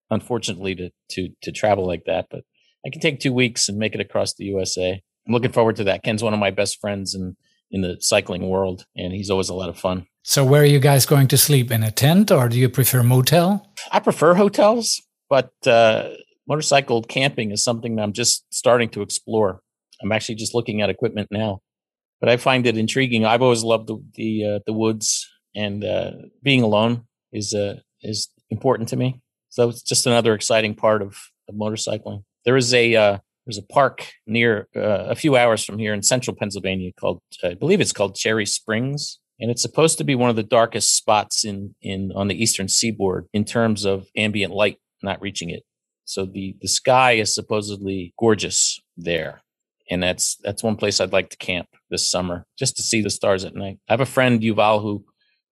unfortunately, 0.09 0.75
to 0.75 0.89
to 1.11 1.29
to 1.43 1.51
travel 1.51 1.85
like 1.85 2.03
that. 2.05 2.27
But 2.29 2.41
I 2.85 2.89
can 2.89 3.01
take 3.01 3.19
two 3.19 3.33
weeks 3.33 3.69
and 3.69 3.77
make 3.77 3.95
it 3.95 4.01
across 4.01 4.33
the 4.33 4.45
USA. 4.45 5.01
I'm 5.25 5.33
looking 5.33 5.51
forward 5.51 5.77
to 5.77 5.85
that. 5.85 6.03
Ken's 6.03 6.23
one 6.23 6.33
of 6.33 6.39
my 6.39 6.51
best 6.51 6.81
friends 6.81 7.15
in 7.15 7.37
in 7.73 7.81
the 7.81 7.97
cycling 7.99 8.47
world, 8.47 8.85
and 8.95 9.11
he's 9.11 9.29
always 9.29 9.49
a 9.49 9.53
lot 9.53 9.67
of 9.67 9.77
fun. 9.77 10.05
So, 10.21 10.45
where 10.45 10.61
are 10.61 10.65
you 10.65 10.79
guys 10.79 11.05
going 11.05 11.27
to 11.27 11.37
sleep? 11.37 11.71
In 11.71 11.83
a 11.83 11.91
tent, 11.91 12.31
or 12.31 12.47
do 12.47 12.57
you 12.57 12.69
prefer 12.69 13.03
motel? 13.03 13.67
I 13.91 13.99
prefer 13.99 14.35
hotels, 14.35 15.01
but 15.29 15.51
uh, 15.65 16.11
motorcycle 16.47 17.01
camping 17.03 17.51
is 17.51 17.63
something 17.63 17.95
that 17.95 18.03
I'm 18.03 18.13
just 18.13 18.45
starting 18.53 18.89
to 18.89 19.01
explore. 19.01 19.59
I'm 20.01 20.11
actually 20.11 20.35
just 20.35 20.53
looking 20.53 20.81
at 20.81 20.89
equipment 20.89 21.27
now, 21.31 21.59
but 22.21 22.29
I 22.29 22.37
find 22.37 22.65
it 22.65 22.77
intriguing. 22.77 23.25
I've 23.25 23.41
always 23.41 23.63
loved 23.63 23.87
the 23.87 23.97
the, 24.13 24.45
uh, 24.45 24.59
the 24.65 24.73
woods, 24.73 25.27
and 25.55 25.83
uh, 25.83 26.11
being 26.41 26.61
alone 26.61 27.05
is 27.33 27.53
uh, 27.53 27.79
is 28.01 28.29
important 28.49 28.89
to 28.89 28.95
me. 28.95 29.19
So 29.49 29.69
it's 29.69 29.83
just 29.83 30.07
another 30.07 30.33
exciting 30.33 30.73
part 30.73 31.01
of, 31.01 31.17
of 31.49 31.55
motorcycling. 31.55 32.23
There 32.45 32.57
is 32.57 32.73
a 32.73 32.95
uh, 32.95 33.17
there's 33.45 33.57
a 33.57 33.73
park 33.73 34.11
near 34.25 34.67
uh, 34.75 35.05
a 35.09 35.15
few 35.15 35.35
hours 35.35 35.63
from 35.63 35.77
here 35.77 35.93
in 35.93 36.01
central 36.01 36.35
Pennsylvania 36.35 36.91
called 36.99 37.21
I 37.43 37.53
believe 37.53 37.81
it's 37.81 37.93
called 37.93 38.15
Cherry 38.15 38.45
Springs 38.45 39.19
and 39.39 39.51
it's 39.51 39.61
supposed 39.61 39.97
to 39.97 40.03
be 40.03 40.15
one 40.15 40.29
of 40.29 40.35
the 40.35 40.43
darkest 40.43 40.95
spots 40.95 41.43
in 41.43 41.75
in 41.81 42.11
on 42.15 42.27
the 42.27 42.41
eastern 42.41 42.67
seaboard 42.67 43.27
in 43.33 43.45
terms 43.45 43.85
of 43.85 44.07
ambient 44.15 44.53
light 44.53 44.77
not 45.03 45.21
reaching 45.21 45.49
it. 45.49 45.63
So 46.05 46.25
the 46.25 46.55
the 46.61 46.67
sky 46.67 47.13
is 47.13 47.35
supposedly 47.35 48.13
gorgeous 48.17 48.79
there. 48.97 49.41
And 49.89 50.01
that's 50.01 50.37
that's 50.43 50.63
one 50.63 50.77
place 50.77 50.99
I'd 50.99 51.11
like 51.11 51.29
to 51.29 51.37
camp 51.37 51.67
this 51.89 52.09
summer 52.09 52.45
just 52.57 52.77
to 52.77 52.83
see 52.83 53.01
the 53.01 53.09
stars 53.09 53.43
at 53.43 53.53
night. 53.55 53.79
I 53.89 53.93
have 53.93 54.01
a 54.01 54.05
friend 54.05 54.41
Yuval 54.41 54.81
who 54.81 55.05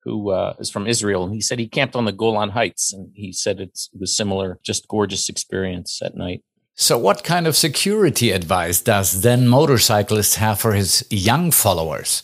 who 0.03 0.31
uh, 0.31 0.55
is 0.57 0.71
from 0.71 0.87
Israel, 0.87 1.23
and 1.25 1.33
he 1.33 1.41
said 1.41 1.59
he 1.59 1.67
camped 1.67 1.95
on 1.95 2.05
the 2.05 2.11
Golan 2.11 2.49
Heights, 2.49 2.91
and 2.91 3.11
he 3.13 3.31
said 3.31 3.59
it's, 3.59 3.87
it 3.93 3.99
was 3.99 4.17
similar, 4.17 4.59
just 4.63 4.87
gorgeous 4.87 5.29
experience 5.29 6.01
at 6.03 6.15
night. 6.15 6.41
So, 6.75 6.97
what 6.97 7.23
kind 7.23 7.47
of 7.47 7.55
security 7.55 8.31
advice 8.31 8.81
does 8.81 9.11
Zen 9.11 9.47
motorcyclist 9.47 10.35
have 10.35 10.59
for 10.59 10.73
his 10.73 11.05
young 11.09 11.51
followers 11.51 12.23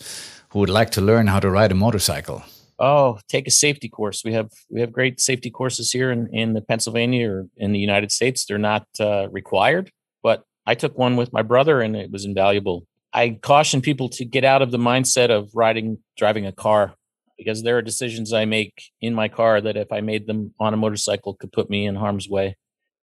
who 0.50 0.58
would 0.60 0.70
like 0.70 0.90
to 0.90 1.00
learn 1.00 1.26
how 1.26 1.38
to 1.40 1.50
ride 1.50 1.70
a 1.70 1.74
motorcycle? 1.74 2.42
Oh, 2.78 3.18
take 3.28 3.46
a 3.46 3.50
safety 3.50 3.88
course. 3.88 4.22
We 4.24 4.32
have 4.32 4.50
we 4.70 4.80
have 4.80 4.92
great 4.92 5.20
safety 5.20 5.50
courses 5.50 5.92
here 5.92 6.10
in 6.10 6.28
in 6.32 6.54
the 6.54 6.62
Pennsylvania 6.62 7.30
or 7.30 7.46
in 7.56 7.72
the 7.72 7.78
United 7.78 8.10
States. 8.10 8.46
They're 8.46 8.58
not 8.58 8.86
uh, 8.98 9.28
required, 9.30 9.90
but 10.22 10.44
I 10.66 10.74
took 10.74 10.96
one 10.96 11.16
with 11.16 11.32
my 11.32 11.42
brother, 11.42 11.80
and 11.80 11.94
it 11.94 12.10
was 12.10 12.24
invaluable. 12.24 12.86
I 13.12 13.38
caution 13.42 13.80
people 13.80 14.08
to 14.10 14.24
get 14.24 14.44
out 14.44 14.62
of 14.62 14.70
the 14.70 14.78
mindset 14.78 15.30
of 15.30 15.50
riding 15.54 15.98
driving 16.16 16.46
a 16.46 16.52
car 16.52 16.94
because 17.36 17.62
there 17.62 17.76
are 17.78 17.82
decisions 17.82 18.32
I 18.32 18.44
make 18.44 18.90
in 19.00 19.14
my 19.14 19.28
car 19.28 19.60
that 19.60 19.76
if 19.76 19.92
I 19.92 20.00
made 20.00 20.26
them 20.26 20.54
on 20.58 20.74
a 20.74 20.76
motorcycle 20.76 21.34
could 21.34 21.52
put 21.52 21.70
me 21.70 21.86
in 21.86 21.94
harm's 21.94 22.28
way. 22.28 22.56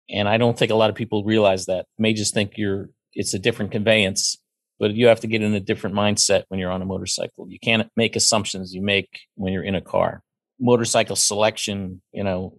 And 0.10 0.28
I 0.30 0.38
don't 0.38 0.58
think 0.58 0.72
a 0.72 0.76
lot 0.76 0.90
of 0.90 0.96
people 0.96 1.24
realize 1.24 1.66
that. 1.66 1.86
May 1.98 2.14
just 2.14 2.34
think 2.34 2.54
you're 2.58 2.90
it's 3.14 3.34
a 3.34 3.40
different 3.40 3.72
conveyance, 3.72 4.38
but 4.78 4.94
you 4.94 5.08
have 5.08 5.22
to 5.22 5.28
get 5.28 5.42
in 5.42 5.54
a 5.54 5.60
different 5.60 5.96
mindset 5.96 6.44
when 6.50 6.60
you're 6.60 6.72
on 6.72 6.82
a 6.82 6.86
motorcycle. 6.86 7.48
You 7.50 7.60
can't 7.60 7.90
make 7.96 8.16
assumptions 8.16 8.74
you 8.74 8.82
make 8.82 9.22
when 9.36 9.54
you're 9.54 9.64
in 9.64 9.76
a 9.76 9.82
car. 9.82 10.22
Motorcycle 10.60 11.16
selection, 11.16 12.02
you 12.12 12.24
know, 12.24 12.54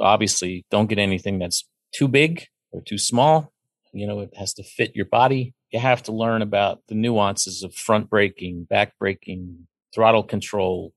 obviously 0.00 0.64
don't 0.70 0.88
get 0.88 0.98
anything 0.98 1.38
that's 1.38 1.64
too 1.92 2.08
big 2.08 2.46
or 2.72 2.80
too 2.80 2.98
small. 2.98 3.52
You 3.92 4.06
know, 4.06 4.20
it 4.20 4.34
has 4.36 4.54
to 4.54 4.62
fit 4.62 4.96
your 4.96 5.06
body. 5.06 5.54
You 5.70 5.80
have 5.80 6.02
to 6.04 6.12
learn 6.12 6.42
about 6.42 6.80
the 6.88 6.94
nuances 6.94 7.62
of 7.62 7.74
front 7.74 8.10
braking, 8.10 8.64
back 8.64 8.92
braking, 8.98 9.66
throttle 9.94 10.22
control. 10.22 10.92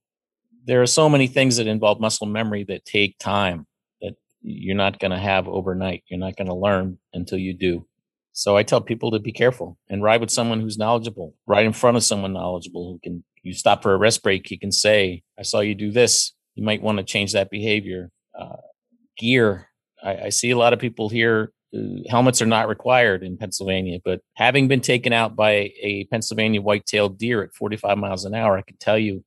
There 0.65 0.81
are 0.81 0.87
so 0.87 1.09
many 1.09 1.27
things 1.27 1.57
that 1.57 1.67
involve 1.67 1.99
muscle 1.99 2.27
memory 2.27 2.63
that 2.65 2.85
take 2.85 3.17
time 3.17 3.65
you're 4.41 4.75
not 4.75 4.99
going 4.99 5.11
to 5.11 5.17
have 5.17 5.47
overnight. 5.47 6.03
You're 6.07 6.19
not 6.19 6.35
going 6.35 6.47
to 6.47 6.55
learn 6.55 6.97
until 7.13 7.37
you 7.37 7.53
do. 7.53 7.85
So 8.33 8.55
I 8.55 8.63
tell 8.63 8.81
people 8.81 9.11
to 9.11 9.19
be 9.19 9.31
careful 9.31 9.77
and 9.89 10.01
ride 10.01 10.21
with 10.21 10.31
someone 10.31 10.61
who's 10.61 10.77
knowledgeable, 10.77 11.35
right 11.45 11.65
in 11.65 11.73
front 11.73 11.97
of 11.97 12.03
someone 12.03 12.33
knowledgeable 12.33 12.93
who 12.93 12.99
can, 13.03 13.23
you 13.43 13.53
stop 13.53 13.83
for 13.83 13.93
a 13.93 13.97
rest 13.97 14.23
break, 14.23 14.47
he 14.47 14.57
can 14.57 14.71
say, 14.71 15.23
I 15.37 15.43
saw 15.43 15.59
you 15.59 15.75
do 15.75 15.91
this. 15.91 16.33
You 16.55 16.63
might 16.63 16.81
want 16.81 16.97
to 16.97 17.03
change 17.03 17.33
that 17.33 17.49
behavior. 17.49 18.09
Uh, 18.37 18.57
gear. 19.17 19.67
I, 20.03 20.17
I, 20.17 20.29
see 20.29 20.51
a 20.51 20.57
lot 20.57 20.73
of 20.73 20.79
people 20.79 21.09
here. 21.09 21.51
Uh, 21.75 22.01
helmets 22.09 22.41
are 22.41 22.47
not 22.47 22.67
required 22.67 23.23
in 23.23 23.37
Pennsylvania, 23.37 23.99
but 24.03 24.21
having 24.35 24.67
been 24.67 24.81
taken 24.81 25.13
out 25.13 25.35
by 25.35 25.71
a 25.81 26.07
Pennsylvania 26.11 26.61
white-tailed 26.61 27.17
deer 27.17 27.43
at 27.43 27.53
45 27.53 27.97
miles 27.97 28.25
an 28.25 28.33
hour, 28.33 28.57
I 28.57 28.61
can 28.61 28.77
tell 28.77 28.97
you 28.97 29.23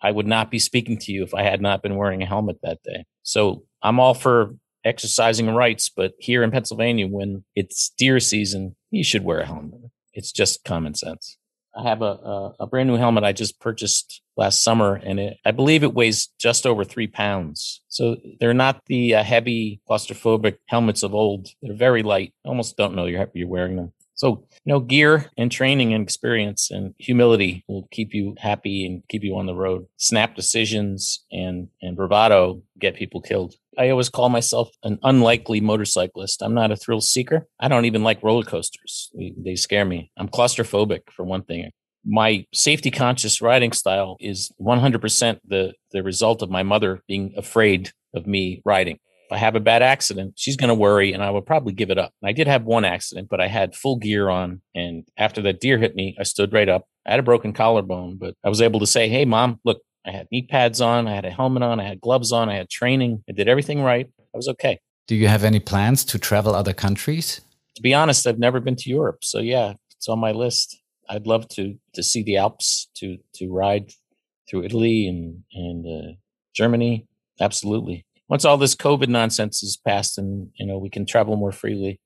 I 0.00 0.10
would 0.10 0.26
not 0.26 0.50
be 0.50 0.58
speaking 0.58 0.98
to 0.98 1.12
you 1.12 1.22
if 1.22 1.34
I 1.34 1.42
had 1.42 1.60
not 1.60 1.82
been 1.82 1.96
wearing 1.96 2.22
a 2.22 2.26
helmet 2.26 2.58
that 2.62 2.82
day. 2.82 3.04
So 3.22 3.64
I'm 3.82 4.00
all 4.00 4.14
for 4.14 4.54
exercising 4.84 5.48
rights, 5.48 5.90
but 5.94 6.14
here 6.18 6.42
in 6.42 6.50
Pennsylvania, 6.50 7.06
when 7.06 7.44
it's 7.54 7.90
deer 7.98 8.20
season, 8.20 8.76
you 8.90 9.04
should 9.04 9.24
wear 9.24 9.40
a 9.40 9.46
helmet. 9.46 9.80
It's 10.12 10.32
just 10.32 10.64
common 10.64 10.94
sense. 10.94 11.36
I 11.76 11.82
have 11.82 12.02
a, 12.02 12.06
a, 12.06 12.54
a 12.60 12.66
brand 12.66 12.88
new 12.88 12.96
helmet 12.96 13.22
I 13.22 13.32
just 13.32 13.60
purchased 13.60 14.22
last 14.36 14.64
summer, 14.64 14.94
and 14.94 15.20
it, 15.20 15.38
I 15.44 15.52
believe 15.52 15.84
it 15.84 15.94
weighs 15.94 16.28
just 16.38 16.66
over 16.66 16.84
three 16.84 17.06
pounds. 17.06 17.82
So 17.88 18.16
they're 18.40 18.54
not 18.54 18.82
the 18.86 19.16
uh, 19.16 19.22
heavy 19.22 19.80
claustrophobic 19.88 20.56
helmets 20.66 21.02
of 21.02 21.14
old. 21.14 21.48
They're 21.62 21.76
very 21.76 22.02
light. 22.02 22.34
Almost 22.44 22.76
don't 22.76 22.94
know 22.94 23.06
you're, 23.06 23.30
you're 23.34 23.48
wearing 23.48 23.76
them. 23.76 23.92
So, 24.18 24.44
you 24.64 24.72
know, 24.72 24.80
gear 24.80 25.30
and 25.36 25.50
training 25.50 25.94
and 25.94 26.02
experience 26.02 26.72
and 26.72 26.92
humility 26.98 27.64
will 27.68 27.86
keep 27.92 28.12
you 28.12 28.34
happy 28.36 28.84
and 28.84 29.04
keep 29.08 29.22
you 29.22 29.38
on 29.38 29.46
the 29.46 29.54
road. 29.54 29.86
Snap 29.96 30.34
decisions 30.34 31.24
and, 31.30 31.68
and 31.80 31.96
bravado 31.96 32.60
get 32.80 32.96
people 32.96 33.20
killed. 33.20 33.54
I 33.78 33.90
always 33.90 34.08
call 34.08 34.28
myself 34.28 34.70
an 34.82 34.98
unlikely 35.04 35.60
motorcyclist. 35.60 36.42
I'm 36.42 36.52
not 36.52 36.72
a 36.72 36.76
thrill 36.76 37.00
seeker. 37.00 37.46
I 37.60 37.68
don't 37.68 37.84
even 37.84 38.02
like 38.02 38.20
roller 38.24 38.42
coasters. 38.42 39.08
They, 39.16 39.34
they 39.38 39.54
scare 39.54 39.84
me. 39.84 40.10
I'm 40.16 40.28
claustrophobic 40.28 41.12
for 41.12 41.24
one 41.24 41.44
thing. 41.44 41.70
My 42.04 42.44
safety 42.52 42.90
conscious 42.90 43.40
riding 43.40 43.70
style 43.70 44.16
is 44.18 44.50
100% 44.60 45.38
the, 45.46 45.74
the 45.92 46.02
result 46.02 46.42
of 46.42 46.50
my 46.50 46.64
mother 46.64 47.04
being 47.06 47.34
afraid 47.36 47.92
of 48.12 48.26
me 48.26 48.62
riding 48.64 48.98
if 49.28 49.34
I 49.34 49.38
have 49.38 49.56
a 49.56 49.60
bad 49.60 49.82
accident, 49.82 50.34
she's 50.36 50.56
going 50.56 50.68
to 50.68 50.74
worry 50.74 51.12
and 51.12 51.22
I 51.22 51.30
would 51.30 51.44
probably 51.44 51.74
give 51.74 51.90
it 51.90 51.98
up. 51.98 52.14
I 52.24 52.32
did 52.32 52.46
have 52.46 52.64
one 52.64 52.86
accident, 52.86 53.28
but 53.28 53.42
I 53.42 53.46
had 53.46 53.74
full 53.74 53.96
gear 53.96 54.30
on. 54.30 54.62
And 54.74 55.06
after 55.18 55.42
that 55.42 55.60
deer 55.60 55.76
hit 55.76 55.94
me, 55.94 56.16
I 56.18 56.22
stood 56.22 56.54
right 56.54 56.68
up. 56.68 56.86
I 57.06 57.10
had 57.10 57.20
a 57.20 57.24
broken 57.24 57.52
collarbone, 57.52 58.16
but 58.16 58.34
I 58.42 58.48
was 58.48 58.62
able 58.62 58.80
to 58.80 58.86
say, 58.86 59.08
Hey, 59.08 59.26
mom, 59.26 59.60
look, 59.64 59.82
I 60.06 60.12
had 60.12 60.28
knee 60.32 60.46
pads 60.46 60.80
on, 60.80 61.06
I 61.06 61.14
had 61.14 61.26
a 61.26 61.30
helmet 61.30 61.62
on, 61.62 61.78
I 61.78 61.84
had 61.84 62.00
gloves 62.00 62.32
on, 62.32 62.48
I 62.48 62.54
had 62.54 62.70
training. 62.70 63.22
I 63.28 63.32
did 63.32 63.48
everything 63.48 63.82
right. 63.82 64.08
I 64.18 64.36
was 64.36 64.48
okay. 64.48 64.78
Do 65.06 65.14
you 65.14 65.28
have 65.28 65.44
any 65.44 65.60
plans 65.60 66.06
to 66.06 66.18
travel 66.18 66.54
other 66.54 66.72
countries? 66.72 67.42
To 67.76 67.82
be 67.82 67.92
honest, 67.92 68.26
I've 68.26 68.38
never 68.38 68.60
been 68.60 68.76
to 68.76 68.88
Europe. 68.88 69.24
So 69.24 69.40
yeah, 69.40 69.74
it's 69.94 70.08
on 70.08 70.18
my 70.18 70.32
list. 70.32 70.80
I'd 71.10 71.26
love 71.26 71.48
to 71.48 71.74
to 71.94 72.02
see 72.02 72.22
the 72.22 72.38
Alps, 72.38 72.88
to 72.96 73.18
to 73.34 73.52
ride 73.52 73.92
through 74.48 74.64
Italy 74.64 75.06
and 75.06 75.42
and 75.52 75.86
uh, 75.86 76.12
Germany. 76.54 77.06
Absolutely 77.40 78.06
once 78.28 78.44
all 78.44 78.56
this 78.56 78.74
COVID 78.74 79.08
nonsense 79.08 79.62
is 79.62 79.76
passed 79.76 80.18
and, 80.18 80.50
you 80.54 80.66
know, 80.66 80.78
we 80.78 80.90
can 80.90 81.06
travel 81.06 81.36
more 81.36 81.52
freely. 81.52 82.00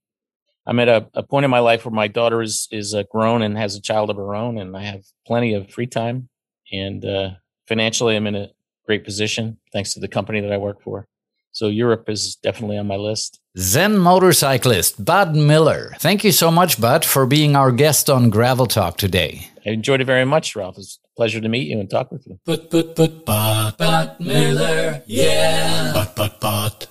I'm 0.66 0.78
at 0.78 0.88
a, 0.88 1.08
a 1.14 1.22
point 1.22 1.44
in 1.44 1.50
my 1.50 1.58
life 1.58 1.84
where 1.84 1.92
my 1.92 2.06
daughter 2.06 2.40
is, 2.40 2.68
is 2.70 2.94
uh, 2.94 3.02
grown 3.10 3.42
and 3.42 3.58
has 3.58 3.74
a 3.74 3.82
child 3.82 4.10
of 4.10 4.16
her 4.16 4.34
own 4.34 4.58
and 4.58 4.76
I 4.76 4.82
have 4.82 5.02
plenty 5.26 5.54
of 5.54 5.70
free 5.70 5.88
time 5.88 6.28
and, 6.70 7.04
uh, 7.04 7.30
financially 7.66 8.16
I'm 8.16 8.26
in 8.26 8.36
a 8.36 8.50
great 8.86 9.04
position 9.04 9.58
thanks 9.72 9.94
to 9.94 10.00
the 10.00 10.08
company 10.08 10.40
that 10.40 10.52
I 10.52 10.58
work 10.58 10.82
for. 10.82 11.06
So 11.52 11.68
Europe 11.68 12.08
is 12.08 12.36
definitely 12.36 12.78
on 12.78 12.86
my 12.86 12.96
list. 12.96 13.38
Zen 13.58 13.98
motorcyclist 13.98 15.04
Bud 15.04 15.36
Miller. 15.36 15.94
Thank 16.00 16.24
you 16.24 16.32
so 16.32 16.50
much, 16.50 16.80
Bud, 16.80 17.04
for 17.04 17.26
being 17.26 17.54
our 17.54 17.70
guest 17.70 18.08
on 18.08 18.30
Gravel 18.30 18.66
Talk 18.66 18.96
today. 18.96 19.48
I 19.66 19.70
enjoyed 19.70 20.00
it 20.00 20.06
very 20.06 20.24
much, 20.24 20.56
Ralph. 20.56 20.78
It's 20.78 20.98
a 21.04 21.14
pleasure 21.14 21.42
to 21.42 21.48
meet 21.50 21.68
you 21.68 21.78
and 21.78 21.90
talk 21.90 22.10
with 22.10 22.26
you. 22.26 22.40
But, 22.46 22.70
but, 22.70 22.96
but, 22.96 23.26
but, 23.26 23.76
Bud 23.76 24.16
Miller, 24.18 25.02
yeah. 25.06 25.92
But, 25.92 26.16
but, 26.16 26.40
but. 26.40 26.86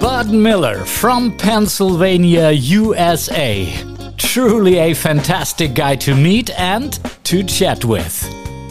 Bud 0.00 0.32
Miller 0.32 0.84
from 0.84 1.36
Pennsylvania, 1.38 2.50
USA. 2.50 3.72
Truly 4.18 4.78
a 4.78 4.94
fantastic 4.94 5.74
guy 5.74 5.94
to 5.96 6.14
meet 6.16 6.50
and 6.58 6.98
to 7.22 7.44
chat 7.44 7.84
with. 7.84 8.28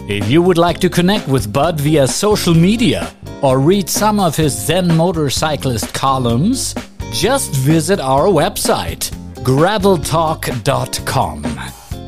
If 0.10 0.30
you 0.30 0.42
would 0.42 0.58
like 0.58 0.80
to 0.82 0.90
connect 0.90 1.30
with 1.30 1.54
Bud 1.54 1.80
via 1.80 2.06
social 2.06 2.54
media 2.54 3.14
or 3.44 3.60
read 3.60 3.88
some 3.90 4.20
of 4.20 4.36
his 4.36 4.58
Zen 4.58 4.96
motorcyclist 4.96 5.94
columns, 5.94 6.74
just 7.12 7.54
visit 7.54 8.00
our 8.00 8.26
website, 8.26 9.12
graveltalk.com. 9.44 11.46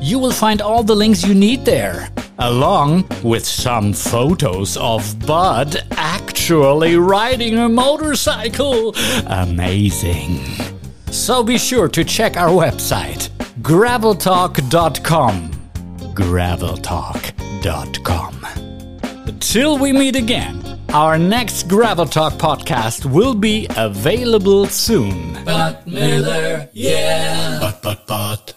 You 0.01 0.17
will 0.17 0.31
find 0.31 0.61
all 0.61 0.81
the 0.81 0.95
links 0.95 1.23
you 1.25 1.35
need 1.35 1.65
there, 1.65 2.07
along 2.39 3.09
with 3.21 3.45
some 3.45 3.91
photos 3.91 4.77
of 4.77 5.27
Bud 5.27 5.75
actually 5.91 6.95
riding 6.95 7.57
a 7.57 7.67
motorcycle. 7.67 8.95
Amazing. 9.27 10.39
So 11.11 11.43
be 11.43 11.57
sure 11.57 11.89
to 11.89 12.05
check 12.05 12.37
our 12.37 12.49
website, 12.49 13.27
graveltalk.com. 13.61 15.51
Graveltalk.com. 16.13 18.31
Till 19.39 19.77
we 19.77 19.91
meet 19.91 20.15
again, 20.15 20.74
our 20.93 21.17
next 21.17 21.67
Gravel 21.67 22.05
Talk 22.05 22.33
podcast 22.33 23.05
will 23.05 23.33
be 23.33 23.67
available 23.75 24.65
soon. 24.67 25.43
Bud 25.43 25.85
Miller, 25.85 26.69
yeah. 26.73 27.59
But, 27.59 27.81
but, 27.81 28.07
but. 28.07 28.53